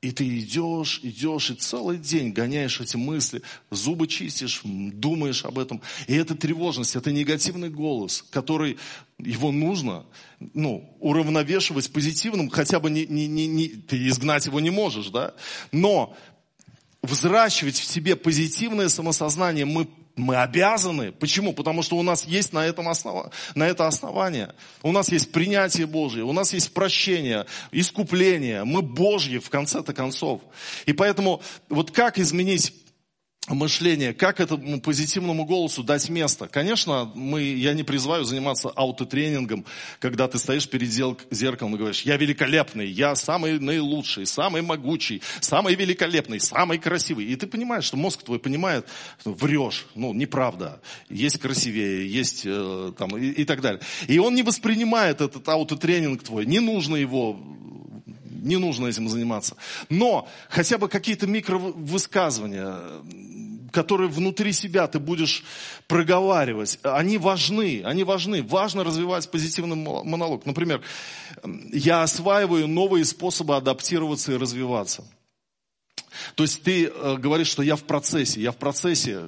И 0.00 0.12
ты 0.12 0.38
идешь, 0.38 1.00
идешь, 1.02 1.50
и 1.50 1.54
целый 1.54 1.98
день 1.98 2.30
гоняешь 2.30 2.80
эти 2.80 2.96
мысли, 2.96 3.42
зубы 3.70 4.06
чистишь, 4.06 4.60
думаешь 4.62 5.44
об 5.44 5.58
этом. 5.58 5.82
И 6.06 6.14
это 6.14 6.36
тревожность, 6.36 6.94
это 6.94 7.10
негативный 7.10 7.68
голос, 7.68 8.24
который 8.30 8.78
его 9.18 9.50
нужно 9.50 10.06
ну, 10.54 10.96
уравновешивать 11.00 11.92
позитивным, 11.92 12.48
хотя 12.48 12.78
бы 12.78 12.90
не, 12.90 13.06
не, 13.06 13.26
не, 13.26 13.48
не, 13.48 13.68
ты 13.68 14.06
изгнать 14.06 14.46
его 14.46 14.60
не 14.60 14.70
можешь, 14.70 15.08
да? 15.08 15.34
Но 15.72 16.16
взращивать 17.02 17.76
в 17.76 17.84
себе 17.84 18.14
позитивное 18.14 18.88
самосознание 18.88 19.64
мы 19.64 19.88
мы 20.18 20.36
обязаны. 20.36 21.12
Почему? 21.12 21.52
Потому 21.52 21.82
что 21.82 21.96
у 21.96 22.02
нас 22.02 22.24
есть 22.24 22.52
на, 22.52 22.66
этом 22.66 22.88
основ... 22.88 23.30
на 23.54 23.66
это 23.66 23.86
основание. 23.86 24.54
У 24.82 24.92
нас 24.92 25.10
есть 25.10 25.32
принятие 25.32 25.86
Божье, 25.86 26.24
у 26.24 26.32
нас 26.32 26.52
есть 26.52 26.72
прощение, 26.72 27.46
искупление. 27.72 28.64
Мы 28.64 28.82
Божьи 28.82 29.38
в 29.38 29.48
конце-то 29.50 29.94
концов. 29.94 30.42
И 30.86 30.92
поэтому 30.92 31.40
вот 31.68 31.90
как 31.90 32.18
изменить 32.18 32.72
мышление, 33.48 34.12
как 34.12 34.40
этому 34.40 34.80
позитивному 34.80 35.44
голосу 35.44 35.82
дать 35.82 36.08
место. 36.08 36.48
Конечно, 36.48 37.10
мы, 37.14 37.42
я 37.42 37.72
не 37.72 37.82
призываю 37.82 38.24
заниматься 38.24 38.68
аутотренингом, 38.68 39.64
когда 40.00 40.28
ты 40.28 40.38
стоишь 40.38 40.68
перед 40.68 40.90
зеркалом 40.90 41.74
и 41.74 41.78
говоришь, 41.78 42.02
я 42.02 42.16
великолепный, 42.16 42.86
я 42.86 43.14
самый 43.14 43.58
наилучший, 43.58 44.26
самый 44.26 44.62
могучий, 44.62 45.22
самый 45.40 45.74
великолепный, 45.74 46.40
самый 46.40 46.78
красивый. 46.78 47.26
И 47.26 47.36
ты 47.36 47.46
понимаешь, 47.46 47.84
что 47.84 47.96
мозг 47.96 48.22
твой 48.22 48.38
понимает, 48.38 48.86
врешь, 49.24 49.86
ну, 49.94 50.12
неправда, 50.12 50.80
есть 51.08 51.38
красивее, 51.38 52.08
есть 52.08 52.42
э, 52.44 52.92
там 52.98 53.16
и, 53.16 53.28
и 53.28 53.44
так 53.44 53.60
далее. 53.60 53.80
И 54.06 54.18
он 54.18 54.34
не 54.34 54.42
воспринимает 54.42 55.20
этот 55.20 55.48
аутотренинг 55.48 56.22
твой, 56.22 56.46
не 56.46 56.60
нужно 56.60 56.96
его 56.96 57.38
не 58.38 58.56
нужно 58.56 58.86
этим 58.86 59.08
заниматься. 59.08 59.56
Но 59.88 60.28
хотя 60.48 60.78
бы 60.78 60.88
какие-то 60.88 61.26
микровысказывания, 61.26 62.76
которые 63.72 64.08
внутри 64.08 64.52
себя 64.52 64.86
ты 64.86 64.98
будешь 64.98 65.44
проговаривать, 65.86 66.78
они 66.82 67.18
важны, 67.18 67.82
они 67.84 68.04
важны. 68.04 68.42
Важно 68.42 68.84
развивать 68.84 69.30
позитивный 69.30 69.76
монолог. 69.76 70.46
Например, 70.46 70.80
я 71.72 72.02
осваиваю 72.02 72.66
новые 72.68 73.04
способы 73.04 73.56
адаптироваться 73.56 74.32
и 74.32 74.36
развиваться. 74.36 75.04
То 76.34 76.44
есть 76.44 76.62
ты 76.62 76.86
э, 76.86 77.16
говоришь, 77.16 77.48
что 77.48 77.62
я 77.62 77.76
в 77.76 77.84
процессе, 77.84 78.40
я 78.40 78.52
в 78.52 78.56
процессе 78.56 79.20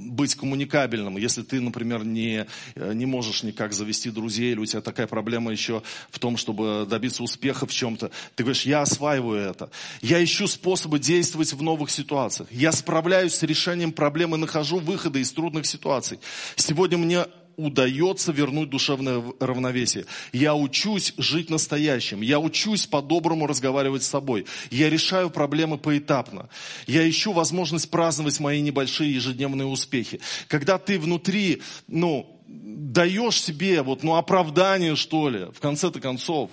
быть 0.00 0.34
коммуникабельным. 0.34 1.16
Если 1.16 1.42
ты, 1.42 1.60
например, 1.60 2.04
не, 2.04 2.46
э, 2.74 2.92
не 2.94 3.06
можешь 3.06 3.42
никак 3.42 3.72
завести 3.72 4.10
друзей, 4.10 4.52
или 4.52 4.60
у 4.60 4.66
тебя 4.66 4.80
такая 4.80 5.06
проблема 5.06 5.52
еще 5.52 5.82
в 6.10 6.18
том, 6.18 6.36
чтобы 6.36 6.86
добиться 6.88 7.22
успеха 7.22 7.66
в 7.66 7.72
чем-то, 7.72 8.10
ты 8.34 8.42
говоришь, 8.42 8.62
я 8.62 8.82
осваиваю 8.82 9.50
это. 9.50 9.70
Я 10.00 10.22
ищу 10.22 10.46
способы 10.46 10.98
действовать 10.98 11.52
в 11.52 11.62
новых 11.62 11.90
ситуациях. 11.90 12.48
Я 12.50 12.72
справляюсь 12.72 13.34
с 13.34 13.42
решением 13.42 13.92
проблемы, 13.92 14.36
нахожу 14.36 14.78
выходы 14.78 15.20
из 15.20 15.32
трудных 15.32 15.66
ситуаций. 15.66 16.18
Сегодня 16.56 16.98
мне 16.98 17.26
удается 17.64 18.32
вернуть 18.32 18.70
душевное 18.70 19.22
равновесие. 19.40 20.06
Я 20.32 20.54
учусь 20.54 21.14
жить 21.16 21.50
настоящим. 21.50 22.20
Я 22.20 22.38
учусь 22.38 22.86
по-доброму 22.86 23.46
разговаривать 23.46 24.02
с 24.02 24.08
собой. 24.08 24.46
Я 24.70 24.90
решаю 24.90 25.30
проблемы 25.30 25.78
поэтапно. 25.78 26.48
Я 26.86 27.08
ищу 27.08 27.32
возможность 27.32 27.90
праздновать 27.90 28.40
мои 28.40 28.60
небольшие 28.60 29.14
ежедневные 29.14 29.66
успехи. 29.66 30.20
Когда 30.48 30.78
ты 30.78 30.98
внутри, 30.98 31.62
ну, 31.86 32.40
даешь 32.46 33.40
себе 33.40 33.82
вот, 33.82 34.02
ну, 34.02 34.16
оправдание, 34.16 34.96
что 34.96 35.28
ли, 35.28 35.46
в 35.52 35.60
конце-то 35.60 36.00
концов, 36.00 36.50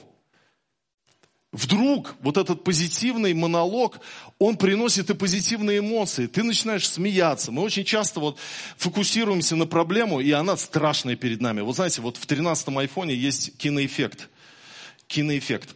вдруг 1.51 2.15
вот 2.21 2.37
этот 2.37 2.63
позитивный 2.63 3.33
монолог, 3.33 3.99
он 4.39 4.57
приносит 4.57 5.09
и 5.09 5.13
позитивные 5.13 5.79
эмоции. 5.79 6.27
Ты 6.27 6.43
начинаешь 6.43 6.87
смеяться. 6.87 7.51
Мы 7.51 7.61
очень 7.61 7.85
часто 7.85 8.19
вот 8.19 8.37
фокусируемся 8.77 9.55
на 9.55 9.65
проблему, 9.65 10.19
и 10.19 10.31
она 10.31 10.57
страшная 10.57 11.15
перед 11.15 11.41
нами. 11.41 11.61
Вот 11.61 11.75
знаете, 11.75 12.01
вот 12.01 12.17
в 12.17 12.25
13-м 12.25 12.77
айфоне 12.77 13.15
есть 13.15 13.57
киноэффект. 13.57 14.29
Киноэффект. 15.07 15.75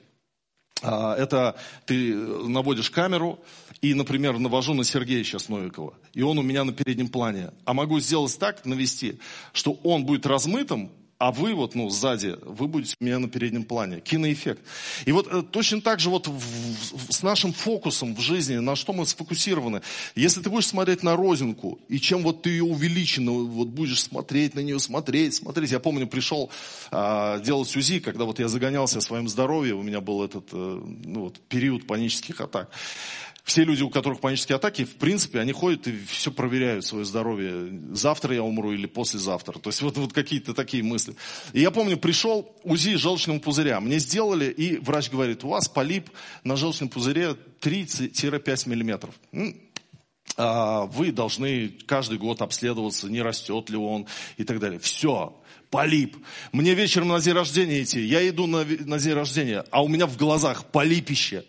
А, 0.84 1.16
это 1.16 1.56
ты 1.86 2.16
наводишь 2.16 2.90
камеру, 2.90 3.40
и, 3.82 3.94
например, 3.94 4.38
навожу 4.38 4.74
на 4.74 4.84
Сергея 4.84 5.24
сейчас 5.24 5.50
Новикова, 5.50 5.96
и 6.14 6.22
он 6.22 6.38
у 6.38 6.44
меня 6.44 6.64
на 6.64 6.72
переднем 6.72 7.08
плане. 7.08 7.52
А 7.66 7.74
могу 7.74 8.00
сделать 8.00 8.38
так, 8.38 8.66
навести, 8.66 9.20
что 9.54 9.74
он 9.84 10.06
будет 10.06 10.26
размытым, 10.26 10.92
а 11.22 11.32
вы 11.32 11.54
вот, 11.54 11.76
ну, 11.76 11.88
сзади, 11.92 12.36
вы 12.42 12.68
будете 12.68 12.96
у 13.00 13.04
меня 13.06 13.20
на 13.20 13.30
переднем 13.30 13.64
плане. 13.64 14.00
Киноэффект. 14.00 14.60
И 15.06 15.12
вот 15.12 15.28
э, 15.32 15.44
точно 15.44 15.80
так 15.80 16.00
же 16.00 16.10
вот 16.10 16.28
в, 16.28 16.32
в, 16.32 17.14
с 17.14 17.22
нашим 17.22 17.54
фокусом 17.54 18.16
в 18.16 18.20
жизни, 18.20 18.56
на 18.56 18.76
что 18.76 18.92
мы 18.92 19.06
сфокусированы. 19.06 19.84
Если 20.16 20.42
ты 20.42 20.50
будешь 20.50 20.66
смотреть 20.66 21.04
на 21.04 21.16
розинку, 21.16 21.78
и 21.90 22.00
чем 22.00 22.24
вот 22.24 22.42
ты 22.42 22.50
ее 22.50 22.64
увеличенно, 22.64 23.34
вот 23.34 23.68
будешь 23.68 24.02
смотреть 24.02 24.56
на 24.56 24.62
нее, 24.62 24.80
смотреть, 24.80 25.36
смотреть. 25.36 25.70
Я 25.70 25.80
помню, 25.80 26.08
пришел 26.08 26.50
а, 26.90 27.38
делать 27.38 27.76
УЗИ, 27.76 28.00
когда 28.00 28.26
вот 28.26 28.40
я 28.40 28.48
загонялся 28.48 28.98
о 28.98 29.02
своем 29.02 29.30
здоровье, 29.30 29.76
у 29.76 29.84
меня 29.84 30.02
был 30.02 30.24
этот 30.24 30.48
э, 30.52 30.82
ну, 31.06 31.26
вот, 31.26 31.40
период 31.50 31.86
панических 31.86 32.42
атак 32.42 32.72
все 33.44 33.64
люди, 33.64 33.82
у 33.84 33.90
которых 33.90 34.20
панические 34.20 34.58
атаки, 34.58 34.86
в 34.86 34.96
принципе, 34.96 35.40
они 35.40 35.52
ходят 35.52 35.88
и 35.88 35.98
все 36.06 36.32
проверяют 36.32 36.86
свое 36.86 37.06
здоровье. 37.06 37.82
Завтра 37.92 38.36
я 38.36 38.44
умру 38.44 38.72
или 38.72 38.86
послезавтра. 38.86 39.60
То 39.60 39.70
есть 39.70 39.82
вот, 39.82 39.98
вот 39.98 40.14
какие-то 40.14 40.54
такие 40.54 40.84
мысли. 40.84 41.16
И 41.54 41.62
я 41.62 41.72
помню, 41.72 41.98
пришел 41.98 42.56
УЗИ 42.64 42.96
желчного 42.96 43.40
пузыря. 43.40 43.80
Мне 43.80 44.00
сделали, 44.00 44.46
и 44.46 44.78
врач 44.78 45.10
говорит, 45.10 45.44
у 45.44 45.50
вас 45.50 45.68
полип 45.68 46.10
на 46.44 46.56
желчном 46.56 46.90
пузыре 46.90 47.36
3-5 47.62 48.70
миллиметров. 48.70 49.16
А 50.38 50.86
вы 50.86 51.12
должны 51.12 51.70
каждый 51.88 52.18
год 52.18 52.42
обследоваться, 52.42 53.10
не 53.10 53.22
растет 53.22 53.70
ли 53.70 53.76
он 53.76 54.06
и 54.38 54.44
так 54.44 54.60
далее. 54.60 54.80
Все, 54.80 55.42
полип. 55.70 56.16
Мне 56.52 56.74
вечером 56.74 57.10
на 57.10 57.20
день 57.20 57.34
рождения 57.34 57.82
идти. 57.82 58.02
Я 58.02 58.28
иду 58.30 58.48
на, 58.48 58.64
на 58.64 59.00
день 59.00 59.14
рождения, 59.14 59.66
а 59.72 59.84
у 59.84 59.88
меня 59.88 60.06
в 60.06 60.16
глазах 60.16 60.66
полипище 60.72 61.44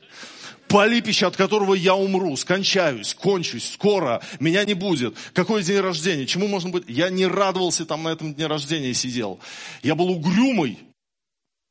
полипище, 0.72 1.26
от 1.26 1.36
которого 1.36 1.74
я 1.74 1.94
умру, 1.94 2.34
скончаюсь, 2.36 3.14
кончусь, 3.14 3.70
скоро, 3.72 4.22
меня 4.40 4.64
не 4.64 4.74
будет. 4.74 5.14
Какой 5.34 5.62
день 5.62 5.80
рождения? 5.80 6.26
Чему 6.26 6.48
можно 6.48 6.70
быть? 6.70 6.84
Я 6.88 7.10
не 7.10 7.26
радовался 7.26 7.84
там 7.84 8.02
на 8.02 8.08
этом 8.08 8.34
дне 8.34 8.46
рождения 8.46 8.94
сидел. 8.94 9.38
Я 9.82 9.94
был 9.94 10.10
угрюмый, 10.10 10.78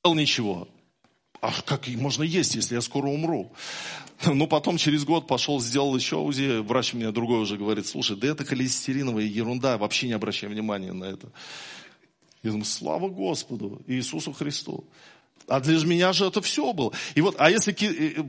не 0.06 0.14
ничего. 0.14 0.68
А 1.42 1.52
как 1.66 1.88
можно 1.88 2.24
есть, 2.24 2.54
если 2.54 2.76
я 2.76 2.82
скоро 2.82 3.08
умру? 3.08 3.52
Но 4.26 4.46
потом 4.46 4.78
через 4.78 5.04
год 5.04 5.28
пошел, 5.28 5.60
сделал 5.60 5.96
еще 5.96 6.18
УЗИ, 6.18 6.60
врач 6.60 6.94
мне 6.94 7.12
другой 7.12 7.40
уже 7.40 7.58
говорит, 7.58 7.88
слушай, 7.88 8.16
да 8.16 8.28
это 8.28 8.46
холестериновая 8.46 9.26
ерунда, 9.26 9.80
вообще 9.80 10.08
не 10.08 10.14
обращай 10.14 10.48
внимания 10.48 10.94
на 10.94 11.06
это. 11.06 11.32
Я 12.44 12.52
думаю, 12.52 12.66
слава 12.66 13.10
Господу, 13.10 13.82
Иисусу 13.88 14.32
Христу. 14.32 14.86
А 15.48 15.60
для 15.60 15.86
меня 15.86 16.14
же 16.14 16.26
это 16.26 16.42
все 16.42 16.74
было. 16.74 16.92
И 17.16 17.22
вот, 17.22 17.36
а 17.40 17.50
если, 17.50 17.72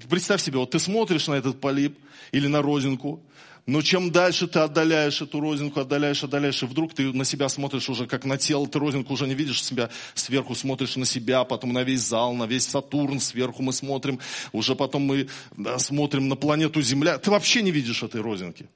представь 0.09 0.43
себе, 0.43 0.59
вот 0.59 0.71
ты 0.71 0.79
смотришь 0.79 1.29
на 1.29 1.35
этот 1.35 1.61
полип 1.61 1.99
или 2.33 2.47
на 2.47 2.63
розинку, 2.63 3.23
Но 3.65 3.81
чем 3.81 4.11
дальше 4.11 4.49
ты 4.49 4.59
отдаляешь 4.59 5.23
эту 5.23 5.39
розинку, 5.41 5.79
отдаляешь, 5.81 6.25
отдаляешь, 6.25 6.63
и 6.63 6.67
вдруг 6.67 6.95
ты 6.95 7.13
на 7.13 7.25
себя 7.25 7.49
смотришь 7.49 7.89
уже 7.89 8.07
как 8.07 8.25
на 8.25 8.37
тело, 8.37 8.67
ты 8.67 8.79
розинку 8.79 9.13
уже 9.13 9.29
не 9.29 9.35
видишь 9.35 9.63
себя, 9.63 9.89
сверху 10.15 10.57
смотришь 10.57 10.97
на 10.97 11.05
себя, 11.05 11.45
потом 11.45 11.73
на 11.73 11.85
весь 11.85 12.01
зал, 12.01 12.35
на 12.35 12.45
весь 12.45 12.67
Сатурн, 12.67 13.21
сверху 13.21 13.63
мы 13.63 13.73
смотрим, 13.73 14.19
уже 14.53 14.75
потом 14.75 15.03
мы 15.03 15.29
да, 15.57 15.79
смотрим 15.79 16.29
на 16.29 16.35
планету 16.35 16.83
Земля. 16.83 17.19
Ты 17.19 17.31
вообще 17.31 17.63
не 17.63 17.71
видишь 17.71 18.03
этой 18.03 18.21
розинки. 18.21 18.67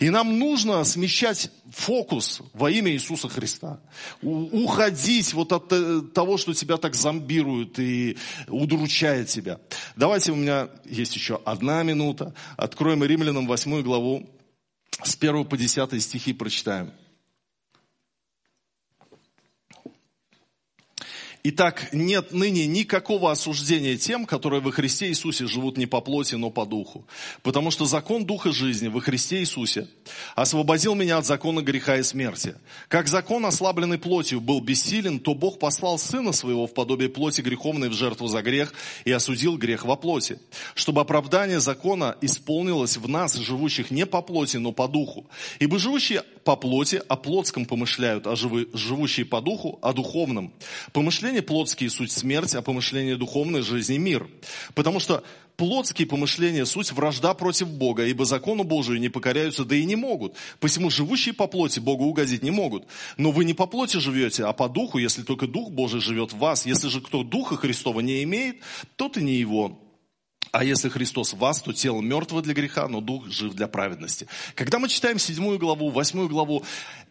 И 0.00 0.10
нам 0.10 0.38
нужно 0.38 0.84
смещать 0.84 1.50
фокус 1.70 2.40
во 2.52 2.70
имя 2.70 2.92
Иисуса 2.92 3.28
Христа. 3.28 3.80
Уходить 4.22 5.32
вот 5.34 5.52
от 5.52 5.72
э, 5.72 6.02
того, 6.14 6.36
что 6.36 6.54
тебя 6.54 6.76
так 6.76 6.94
зомбирует 6.94 7.78
и 7.78 8.16
удручает 8.46 9.28
тебя. 9.28 9.58
Давайте, 9.96 10.32
у 10.32 10.36
меня 10.36 10.68
есть 10.84 11.14
еще 11.14 11.40
одна 11.44 11.82
минута. 11.82 12.34
Откроем 12.56 13.04
Римлянам 13.04 13.46
8 13.46 13.82
главу. 13.82 14.28
С 15.02 15.16
1 15.16 15.44
по 15.44 15.56
10 15.56 16.02
стихи 16.02 16.32
прочитаем. 16.32 16.92
Итак, 21.44 21.88
нет 21.92 22.32
ныне 22.32 22.66
никакого 22.66 23.30
осуждения 23.30 23.96
тем, 23.96 24.26
которые 24.26 24.60
во 24.60 24.72
Христе 24.72 25.08
Иисусе 25.08 25.46
живут 25.46 25.76
не 25.76 25.86
по 25.86 26.00
плоти, 26.00 26.34
но 26.34 26.50
по 26.50 26.66
духу. 26.66 27.06
Потому 27.42 27.70
что 27.70 27.84
закон 27.84 28.24
Духа 28.24 28.50
жизни 28.50 28.88
во 28.88 29.00
Христе 29.00 29.38
Иисусе 29.38 29.88
освободил 30.34 30.94
меня 30.94 31.18
от 31.18 31.26
закона 31.26 31.62
греха 31.62 31.96
и 31.96 32.02
смерти. 32.02 32.56
Как 32.88 33.06
закон, 33.06 33.46
ослабленный 33.46 33.98
плотью, 33.98 34.40
был 34.40 34.60
бессилен, 34.60 35.20
то 35.20 35.34
Бог 35.34 35.58
послал 35.58 35.98
Сына 35.98 36.32
Своего 36.32 36.66
в 36.66 36.74
подобие 36.74 37.08
плоти 37.08 37.40
греховной 37.40 37.88
в 37.88 37.92
жертву 37.92 38.26
за 38.26 38.42
грех 38.42 38.74
и 39.04 39.12
осудил 39.12 39.56
грех 39.56 39.84
во 39.84 39.94
плоти. 39.96 40.40
Чтобы 40.74 41.02
оправдание 41.02 41.60
закона 41.60 42.16
исполнилось 42.20 42.96
в 42.96 43.08
нас, 43.08 43.34
живущих 43.34 43.90
не 43.92 44.06
по 44.06 44.22
плоти, 44.22 44.56
но 44.56 44.72
по 44.72 44.88
духу. 44.88 45.26
Ибо 45.60 45.78
живущие 45.78 46.24
по 46.48 46.56
плоти 46.56 47.02
о 47.08 47.16
плотском 47.16 47.66
помышляют, 47.66 48.26
а 48.26 48.34
живущие 48.34 49.26
по 49.26 49.42
духу 49.42 49.78
о 49.82 49.92
духовном. 49.92 50.54
Помышление 50.94 51.42
плотские– 51.42 51.90
суть 51.90 52.10
смерть, 52.10 52.54
а 52.54 52.62
помышления 52.62 53.16
духовные– 53.16 53.62
жизнь 53.62 53.92
и 53.92 53.98
мир. 53.98 54.26
Потому 54.74 54.98
что 54.98 55.22
плотские 55.58 56.08
помышления– 56.08 56.64
суть 56.64 56.90
вражда 56.90 57.34
против 57.34 57.68
Бога, 57.68 58.06
ибо 58.06 58.24
закону 58.24 58.64
Божию 58.64 58.98
не 58.98 59.10
покоряются, 59.10 59.66
да 59.66 59.76
и 59.76 59.84
не 59.84 59.94
могут. 59.94 60.36
Посему 60.58 60.88
живущие 60.88 61.34
по 61.34 61.48
плоти 61.48 61.80
Богу 61.80 62.04
угодить 62.06 62.42
не 62.42 62.50
могут. 62.50 62.86
Но 63.18 63.30
вы 63.30 63.44
не 63.44 63.52
по 63.52 63.66
плоти 63.66 63.98
живете, 63.98 64.46
а 64.46 64.54
по 64.54 64.70
духу, 64.70 64.96
если 64.96 65.24
только 65.24 65.46
Дух 65.46 65.70
Божий 65.70 66.00
живет 66.00 66.32
в 66.32 66.38
вас. 66.38 66.64
Если 66.64 66.88
же 66.88 67.02
кто 67.02 67.24
Духа 67.24 67.58
Христова 67.58 68.00
не 68.00 68.22
имеет, 68.22 68.62
тот 68.96 69.18
и 69.18 69.22
не 69.22 69.34
его. 69.34 69.78
А 70.58 70.64
если 70.64 70.88
Христос 70.88 71.34
в 71.34 71.38
вас, 71.38 71.62
то 71.62 71.72
тело 71.72 72.00
мертво 72.00 72.42
для 72.42 72.52
греха, 72.52 72.88
но 72.88 73.00
дух 73.00 73.28
жив 73.28 73.54
для 73.54 73.68
праведности. 73.68 74.26
Когда 74.56 74.80
мы 74.80 74.88
читаем 74.88 75.20
седьмую 75.20 75.56
главу, 75.56 75.90
восьмую 75.90 76.28
главу, 76.28 76.64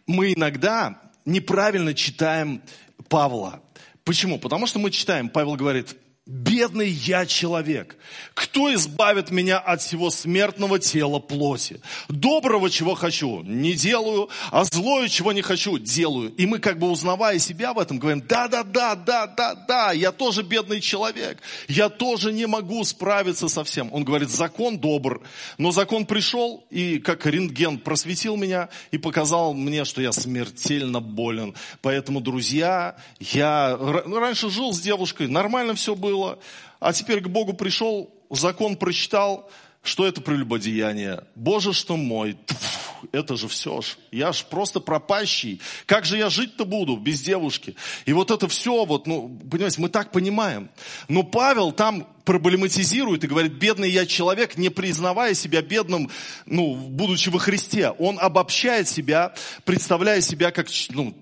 мы 0.06 0.34
иногда 0.34 1.00
неправильно 1.24 1.94
читаем 1.94 2.60
Павла. 3.08 3.62
Почему? 4.04 4.38
Потому 4.38 4.66
что 4.66 4.78
мы 4.78 4.90
читаем, 4.90 5.30
Павел 5.30 5.54
говорит, 5.54 5.96
Бедный 6.28 6.90
я 6.90 7.24
человек. 7.24 7.96
Кто 8.34 8.74
избавит 8.74 9.30
меня 9.30 9.58
от 9.58 9.80
всего 9.80 10.10
смертного 10.10 10.78
тела 10.78 11.20
плоти? 11.20 11.80
Доброго, 12.10 12.68
чего 12.68 12.94
хочу, 12.94 13.42
не 13.44 13.72
делаю, 13.72 14.28
а 14.50 14.64
злое, 14.64 15.08
чего 15.08 15.32
не 15.32 15.40
хочу, 15.40 15.78
делаю. 15.78 16.30
И 16.34 16.44
мы 16.44 16.58
как 16.58 16.78
бы 16.78 16.90
узнавая 16.90 17.38
себя 17.38 17.72
в 17.72 17.78
этом, 17.78 17.98
говорим, 17.98 18.22
да, 18.28 18.46
да, 18.46 18.62
да, 18.62 18.94
да, 18.94 19.26
да, 19.26 19.54
да, 19.54 19.92
я 19.92 20.12
тоже 20.12 20.42
бедный 20.42 20.82
человек. 20.82 21.38
Я 21.66 21.88
тоже 21.88 22.30
не 22.30 22.46
могу 22.46 22.84
справиться 22.84 23.48
со 23.48 23.64
всем. 23.64 23.90
Он 23.90 24.04
говорит, 24.04 24.28
закон 24.28 24.78
добр. 24.78 25.22
Но 25.56 25.70
закон 25.70 26.04
пришел 26.04 26.66
и 26.68 26.98
как 26.98 27.24
рентген 27.24 27.78
просветил 27.78 28.36
меня 28.36 28.68
и 28.90 28.98
показал 28.98 29.54
мне, 29.54 29.86
что 29.86 30.02
я 30.02 30.12
смертельно 30.12 31.00
болен. 31.00 31.54
Поэтому, 31.80 32.20
друзья, 32.20 32.96
я 33.18 33.78
раньше 33.78 34.50
жил 34.50 34.74
с 34.74 34.80
девушкой, 34.80 35.26
нормально 35.26 35.74
все 35.74 35.94
было 35.94 36.17
было, 36.18 36.38
а 36.80 36.92
теперь 36.92 37.20
к 37.20 37.28
Богу 37.28 37.52
пришел, 37.52 38.10
закон 38.30 38.76
прочитал, 38.76 39.50
что 39.82 40.06
это 40.06 40.20
прелюбодеяние. 40.20 41.24
Боже, 41.34 41.72
что 41.72 41.96
мой, 41.96 42.36
это 43.12 43.36
же 43.36 43.46
все 43.46 43.80
ж. 43.80 43.96
Я 44.10 44.32
ж 44.32 44.44
просто 44.44 44.80
пропащий. 44.80 45.60
Как 45.86 46.04
же 46.04 46.18
я 46.18 46.28
жить-то 46.28 46.64
буду 46.64 46.96
без 46.96 47.22
девушки? 47.22 47.76
И 48.04 48.12
вот 48.12 48.30
это 48.30 48.48
все, 48.48 48.84
вот, 48.84 49.06
ну, 49.06 49.38
понимаете, 49.50 49.80
мы 49.80 49.88
так 49.88 50.10
понимаем. 50.10 50.68
Но 51.08 51.22
Павел 51.22 51.72
там 51.72 52.06
проблематизирует 52.24 53.24
и 53.24 53.28
говорит, 53.28 53.52
бедный 53.52 53.90
я 53.90 54.04
человек, 54.04 54.58
не 54.58 54.68
признавая 54.68 55.34
себя 55.34 55.62
бедным, 55.62 56.10
ну, 56.44 56.74
будучи 56.74 57.28
во 57.30 57.38
Христе. 57.38 57.90
Он 57.90 58.18
обобщает 58.18 58.88
себя, 58.88 59.32
представляя 59.64 60.20
себя 60.20 60.50
как, 60.50 60.66
ну, 60.90 61.14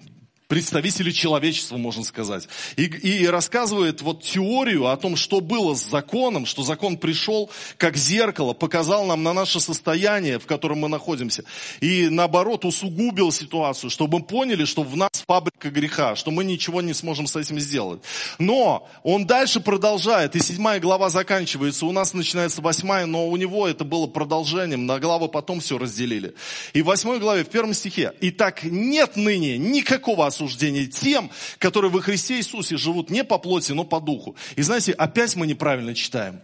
представители 0.49 1.11
человечества, 1.11 1.77
можно 1.77 2.05
сказать. 2.05 2.49
И, 2.77 2.85
и 2.85 3.27
рассказывает 3.27 4.03
вот 4.03 4.23
теорию 4.23 4.87
о 4.87 4.97
том, 4.97 5.17
что 5.17 5.41
было 5.41 5.75
с 5.75 5.85
законом, 5.85 6.47
что 6.47 6.63
закон 6.63 6.97
пришел 6.99 7.51
как 7.77 7.97
зеркало, 7.97 8.53
показал 8.53 9.05
нам 9.07 9.23
на 9.23 9.33
наше 9.33 9.61
состояние, 9.61 10.39
в 10.39 10.47
котором 10.47 10.81
мы 10.81 10.89
находимся. 10.89 11.45
И 11.81 12.09
наоборот, 12.09 12.65
усугубил 12.65 13.33
ситуацию, 13.33 13.91
чтобы 13.91 14.19
мы 14.19 14.25
поняли, 14.25 14.65
что 14.65 14.83
в 14.83 14.97
нас 14.97 15.11
фабрика 15.27 15.71
греха, 15.71 16.15
что 16.15 16.31
мы 16.31 16.45
ничего 16.45 16.81
не 16.81 16.95
сможем 16.95 17.27
с 17.27 17.35
этим 17.37 17.59
сделать. 17.59 18.01
Но 18.39 18.89
он 19.03 19.27
дальше 19.27 19.61
продолжает, 19.61 20.37
и 20.37 20.41
седьмая 20.41 20.79
глава 20.79 21.11
заканчивается, 21.11 21.87
у 21.87 21.93
нас 21.93 22.15
начинается 22.15 22.63
восьмая, 22.63 23.07
но 23.07 23.29
у 23.29 23.37
него 23.37 23.67
это 23.67 23.85
было 23.85 24.07
продолжением, 24.07 24.87
на 24.87 25.01
главы 25.01 25.29
потом 25.29 25.61
все 25.61 25.79
разделили. 25.79 26.35
И 26.73 26.83
в 26.83 26.87
восьмой 26.87 27.19
главе, 27.19 27.45
в 27.45 27.49
первом 27.49 27.75
стихе, 27.75 28.13
«Итак, 28.21 28.63
нет 28.63 29.17
ныне 29.17 29.59
никакого 29.59 30.27
осуждение 30.37 30.87
тем, 30.87 31.31
которые 31.59 31.91
во 31.91 32.01
Христе 32.01 32.37
Иисусе 32.37 32.77
живут 32.77 33.11
не 33.11 33.25
по 33.25 33.39
плоти, 33.39 33.73
но 33.73 33.85
по 33.85 34.01
духу. 34.01 34.37
И 34.57 34.63
знаете, 34.63 34.93
опять 34.93 35.35
мы 35.37 35.47
неправильно 35.47 35.95
читаем. 35.95 36.41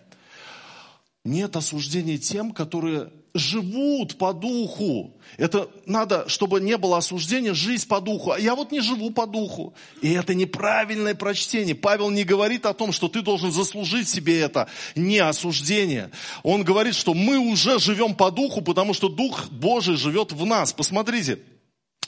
Нет 1.25 1.55
осуждения 1.55 2.19
тем, 2.19 2.51
которые 2.51 3.11
живут 3.35 4.19
по 4.19 4.33
духу. 4.33 5.15
Это 5.39 5.69
надо, 5.87 6.29
чтобы 6.29 6.61
не 6.61 6.77
было 6.77 6.99
осуждения, 6.99 7.55
жизнь 7.55 7.87
по 7.87 8.01
духу. 8.01 8.33
А 8.33 8.41
я 8.41 8.55
вот 8.55 8.73
не 8.73 8.81
живу 8.81 9.11
по 9.11 9.27
духу. 9.27 9.73
И 10.03 10.11
это 10.11 10.35
неправильное 10.35 11.15
прочтение. 11.15 11.75
Павел 11.75 12.11
не 12.11 12.25
говорит 12.25 12.67
о 12.67 12.75
том, 12.75 12.93
что 12.93 13.09
ты 13.09 13.23
должен 13.23 13.53
заслужить 13.53 14.09
себе 14.09 14.41
это 14.41 14.69
не 14.97 15.19
осуждение. 15.19 16.11
Он 16.43 16.65
говорит, 16.65 16.95
что 16.95 17.15
мы 17.15 17.39
уже 17.39 17.79
живем 17.79 18.15
по 18.15 18.31
духу, 18.31 18.61
потому 18.61 18.93
что 18.93 19.09
Дух 19.09 19.49
Божий 19.51 19.97
живет 19.97 20.33
в 20.33 20.45
нас. 20.45 20.73
Посмотрите, 20.73 21.39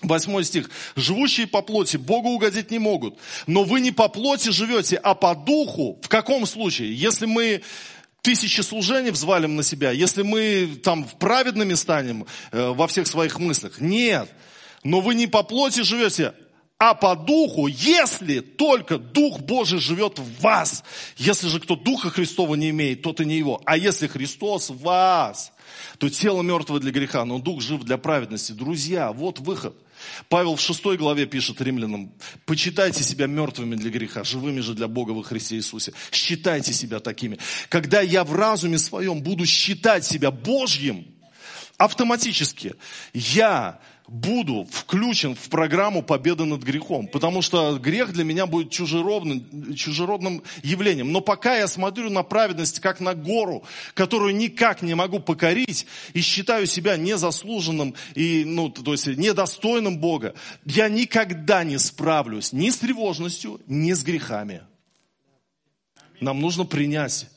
Восьмой 0.06 0.44
стих. 0.44 0.70
«Живущие 0.96 1.46
по 1.46 1.62
плоти 1.62 1.96
Богу 1.96 2.30
угодить 2.30 2.70
не 2.70 2.78
могут, 2.78 3.18
но 3.46 3.64
вы 3.64 3.80
не 3.80 3.92
по 3.92 4.08
плоти 4.08 4.50
живете, 4.50 4.96
а 4.96 5.14
по 5.14 5.34
духу». 5.34 5.98
В 6.02 6.08
каком 6.08 6.46
случае? 6.46 6.94
Если 6.94 7.26
мы 7.26 7.62
тысячи 8.24 8.62
служений 8.62 9.10
взвалим 9.10 9.54
на 9.54 9.62
себя, 9.62 9.90
если 9.90 10.22
мы 10.22 10.80
там 10.82 11.04
праведными 11.18 11.74
станем 11.74 12.26
э, 12.52 12.68
во 12.68 12.86
всех 12.86 13.06
своих 13.06 13.38
мыслях. 13.38 13.80
Нет. 13.80 14.30
Но 14.82 15.02
вы 15.02 15.14
не 15.14 15.26
по 15.26 15.42
плоти 15.42 15.82
живете, 15.82 16.32
а 16.86 16.92
по 16.92 17.16
духу, 17.16 17.66
если 17.66 18.40
только 18.40 18.98
Дух 18.98 19.40
Божий 19.40 19.78
живет 19.78 20.18
в 20.18 20.42
вас. 20.42 20.84
Если 21.16 21.48
же 21.48 21.58
кто 21.58 21.76
Духа 21.76 22.10
Христова 22.10 22.56
не 22.56 22.68
имеет, 22.68 23.00
тот 23.00 23.22
и 23.22 23.24
не 23.24 23.38
его. 23.38 23.62
А 23.64 23.78
если 23.78 24.06
Христос 24.06 24.68
в 24.68 24.80
вас, 24.80 25.52
то 25.96 26.10
тело 26.10 26.42
мертвое 26.42 26.80
для 26.80 26.90
греха, 26.90 27.24
но 27.24 27.38
Дух 27.38 27.62
жив 27.62 27.84
для 27.84 27.96
праведности. 27.96 28.52
Друзья, 28.52 29.12
вот 29.12 29.38
выход. 29.38 29.74
Павел 30.28 30.56
в 30.56 30.60
шестой 30.60 30.98
главе 30.98 31.24
пишет 31.24 31.62
римлянам, 31.62 32.12
почитайте 32.44 33.02
себя 33.02 33.26
мертвыми 33.26 33.76
для 33.76 33.90
греха, 33.90 34.22
живыми 34.22 34.60
же 34.60 34.74
для 34.74 34.86
Бога 34.86 35.12
во 35.12 35.22
Христе 35.22 35.56
Иисусе. 35.56 35.94
Считайте 36.12 36.74
себя 36.74 37.00
такими. 37.00 37.38
Когда 37.70 38.02
я 38.02 38.24
в 38.24 38.34
разуме 38.34 38.76
своем 38.76 39.22
буду 39.22 39.46
считать 39.46 40.04
себя 40.04 40.30
Божьим, 40.30 41.06
автоматически 41.78 42.74
я 43.14 43.80
буду 44.06 44.66
включен 44.70 45.34
в 45.34 45.48
программу 45.48 46.02
победы 46.02 46.44
над 46.44 46.62
грехом, 46.62 47.06
потому 47.06 47.40
что 47.40 47.78
грех 47.78 48.12
для 48.12 48.24
меня 48.24 48.46
будет 48.46 48.70
чужеродным, 48.70 49.74
чужеродным 49.74 50.42
явлением. 50.62 51.10
Но 51.10 51.20
пока 51.20 51.56
я 51.56 51.66
смотрю 51.66 52.10
на 52.10 52.22
праведность 52.22 52.80
как 52.80 53.00
на 53.00 53.14
гору, 53.14 53.64
которую 53.94 54.36
никак 54.36 54.82
не 54.82 54.94
могу 54.94 55.20
покорить 55.20 55.86
и 56.12 56.20
считаю 56.20 56.66
себя 56.66 56.96
незаслуженным 56.96 57.94
и, 58.14 58.44
ну, 58.44 58.68
то 58.68 58.92
есть 58.92 59.06
недостойным 59.06 59.98
Бога, 59.98 60.34
я 60.64 60.88
никогда 60.88 61.64
не 61.64 61.78
справлюсь 61.78 62.52
ни 62.52 62.68
с 62.70 62.78
тревожностью, 62.78 63.60
ни 63.66 63.92
с 63.92 64.02
грехами. 64.02 64.62
Нам 66.20 66.40
нужно 66.40 66.64
принять 66.64 67.28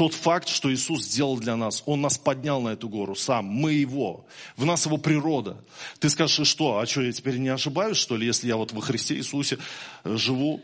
тот 0.00 0.14
факт, 0.14 0.48
что 0.48 0.72
Иисус 0.72 1.04
сделал 1.04 1.36
для 1.36 1.56
нас. 1.56 1.82
Он 1.84 2.00
нас 2.00 2.16
поднял 2.16 2.62
на 2.62 2.70
эту 2.70 2.88
гору 2.88 3.14
сам, 3.14 3.44
мы 3.44 3.74
Его. 3.74 4.24
В 4.56 4.64
нас 4.64 4.86
Его 4.86 4.96
природа. 4.96 5.62
Ты 5.98 6.08
скажешь, 6.08 6.48
что, 6.48 6.78
а 6.78 6.86
что, 6.86 7.02
я 7.02 7.12
теперь 7.12 7.36
не 7.36 7.50
ошибаюсь, 7.50 7.98
что 7.98 8.16
ли, 8.16 8.26
если 8.26 8.48
я 8.48 8.56
вот 8.56 8.72
во 8.72 8.80
Христе 8.80 9.16
Иисусе 9.16 9.58
живу, 10.02 10.62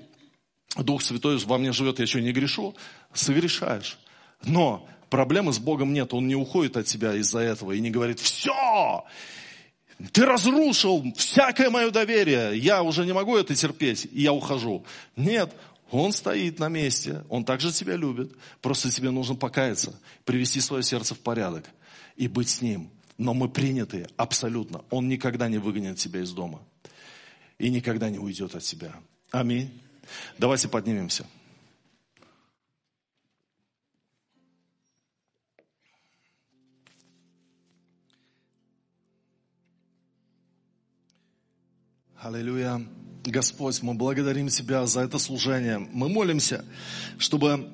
Дух 0.78 1.02
Святой 1.02 1.36
во 1.36 1.58
мне 1.58 1.72
живет, 1.72 1.98
я 1.98 2.06
что, 2.06 2.18
не 2.18 2.32
грешу? 2.32 2.74
Согрешаешь. 3.12 3.98
Но 4.42 4.88
проблемы 5.10 5.52
с 5.52 5.58
Богом 5.58 5.92
нет, 5.92 6.14
Он 6.14 6.26
не 6.26 6.34
уходит 6.34 6.78
от 6.78 6.86
тебя 6.86 7.14
из-за 7.16 7.40
этого 7.40 7.72
и 7.72 7.80
не 7.80 7.90
говорит, 7.90 8.20
все, 8.20 9.04
ты 10.12 10.24
разрушил 10.24 11.04
всякое 11.14 11.68
мое 11.68 11.90
доверие, 11.90 12.56
я 12.56 12.82
уже 12.82 13.04
не 13.04 13.12
могу 13.12 13.36
это 13.36 13.54
терпеть, 13.54 14.08
и 14.10 14.22
я 14.22 14.32
ухожу. 14.32 14.86
Нет, 15.14 15.52
он 15.90 16.12
стоит 16.12 16.58
на 16.58 16.68
месте, 16.68 17.24
он 17.28 17.44
также 17.44 17.72
тебя 17.72 17.96
любит, 17.96 18.32
просто 18.60 18.90
тебе 18.90 19.10
нужно 19.10 19.36
покаяться, 19.36 19.98
привести 20.24 20.60
свое 20.60 20.82
сердце 20.82 21.14
в 21.14 21.20
порядок 21.20 21.68
и 22.16 22.28
быть 22.28 22.48
с 22.48 22.60
ним. 22.60 22.90
Но 23.18 23.32
мы 23.32 23.48
приняты 23.48 24.08
абсолютно. 24.16 24.84
Он 24.90 25.08
никогда 25.08 25.48
не 25.48 25.58
выгонит 25.58 25.96
тебя 25.96 26.20
из 26.20 26.32
дома 26.32 26.60
и 27.58 27.70
никогда 27.70 28.10
не 28.10 28.18
уйдет 28.18 28.54
от 28.54 28.62
тебя. 28.62 28.94
Аминь. 29.30 29.80
Давайте 30.38 30.68
поднимемся. 30.68 31.26
Аллилуйя. 42.18 43.05
Господь, 43.30 43.82
мы 43.82 43.94
благодарим 43.94 44.48
Тебя 44.48 44.86
за 44.86 45.00
это 45.00 45.18
служение. 45.18 45.78
Мы 45.78 46.08
молимся, 46.08 46.64
чтобы 47.18 47.68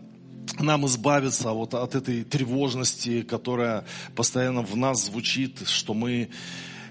нам 0.59 0.87
избавиться 0.87 1.51
вот 1.51 1.75
от 1.75 1.95
этой 1.95 2.25
тревожности, 2.25 3.23
которая 3.23 3.85
постоянно 4.15 4.62
в 4.62 4.77
нас 4.77 5.07
звучит, 5.07 5.67
что 5.69 5.95
мы 5.95 6.31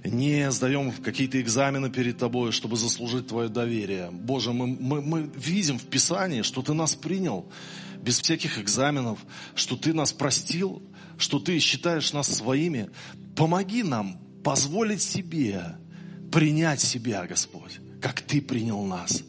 не 0.03 0.49
сдаем 0.51 0.91
какие-то 0.91 1.39
экзамены 1.41 1.89
перед 1.89 2.17
Тобой, 2.17 2.51
чтобы 2.51 2.77
заслужить 2.77 3.27
Твое 3.27 3.49
доверие. 3.49 4.09
Боже, 4.11 4.51
мы, 4.53 4.67
мы, 4.67 5.01
мы 5.01 5.31
видим 5.35 5.77
в 5.77 5.85
Писании, 5.85 6.41
что 6.41 6.61
Ты 6.61 6.73
нас 6.73 6.95
принял 6.95 7.51
без 8.01 8.19
всяких 8.19 8.57
экзаменов, 8.57 9.19
что 9.55 9.75
Ты 9.75 9.93
нас 9.93 10.11
простил, 10.11 10.81
что 11.17 11.39
Ты 11.39 11.59
считаешь 11.59 12.13
нас 12.13 12.27
своими. 12.27 12.89
Помоги 13.35 13.83
нам 13.83 14.19
позволить 14.43 15.01
себе 15.01 15.75
принять 16.31 16.79
себя, 16.79 17.25
Господь, 17.27 17.79
как 18.01 18.21
Ты 18.21 18.41
принял 18.41 18.83
нас. 18.83 19.23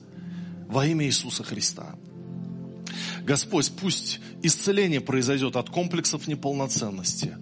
Во 0.69 0.87
имя 0.87 1.07
Иисуса 1.07 1.45
Христа. 1.45 1.95
Господь, 3.25 3.71
пусть 3.81 4.21
исцеление 4.43 5.01
произойдет 5.01 5.57
от 5.57 5.71
комплексов 5.71 6.27
неполноценности, 6.27 7.37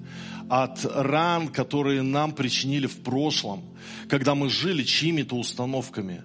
от 0.49 0.85
ран, 0.85 1.49
которые 1.49 2.03
нам 2.03 2.33
причинили 2.33 2.87
в 2.87 3.03
прошлом, 3.03 3.65
когда 4.09 4.35
мы 4.35 4.51
жили 4.51 4.83
чьими-то 4.83 5.37
установками, 5.37 6.23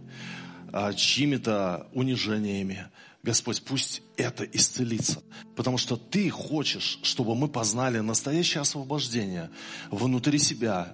а, 0.73 0.93
чьими-то 0.93 1.87
унижениями. 1.93 2.87
Господь, 3.23 3.63
пусть 3.63 4.01
это 4.17 4.43
исцелится, 4.43 5.23
потому 5.55 5.77
что 5.77 5.95
Ты 5.95 6.29
хочешь, 6.29 6.99
чтобы 7.01 7.35
мы 7.35 7.47
познали 7.47 7.99
настоящее 7.99 8.61
освобождение 8.61 9.49
внутри 9.89 10.37
себя, 10.37 10.93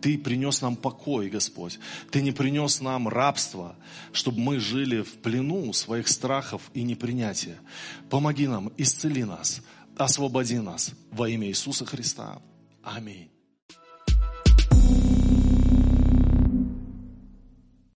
ты 0.00 0.18
принес 0.18 0.62
нам 0.62 0.76
покой, 0.76 1.28
Господь. 1.28 1.78
Ты 2.10 2.22
не 2.22 2.32
принес 2.32 2.80
нам 2.80 3.08
рабство, 3.08 3.76
чтобы 4.12 4.40
мы 4.40 4.60
жили 4.60 5.02
в 5.02 5.14
плену 5.18 5.72
своих 5.72 6.08
страхов 6.08 6.70
и 6.74 6.82
непринятия. 6.82 7.58
Помоги 8.08 8.46
нам, 8.46 8.72
исцели 8.76 9.24
нас, 9.24 9.62
освободи 9.96 10.58
нас 10.58 10.92
во 11.10 11.28
имя 11.28 11.48
Иисуса 11.48 11.84
Христа. 11.86 12.40
Аминь. 12.82 13.30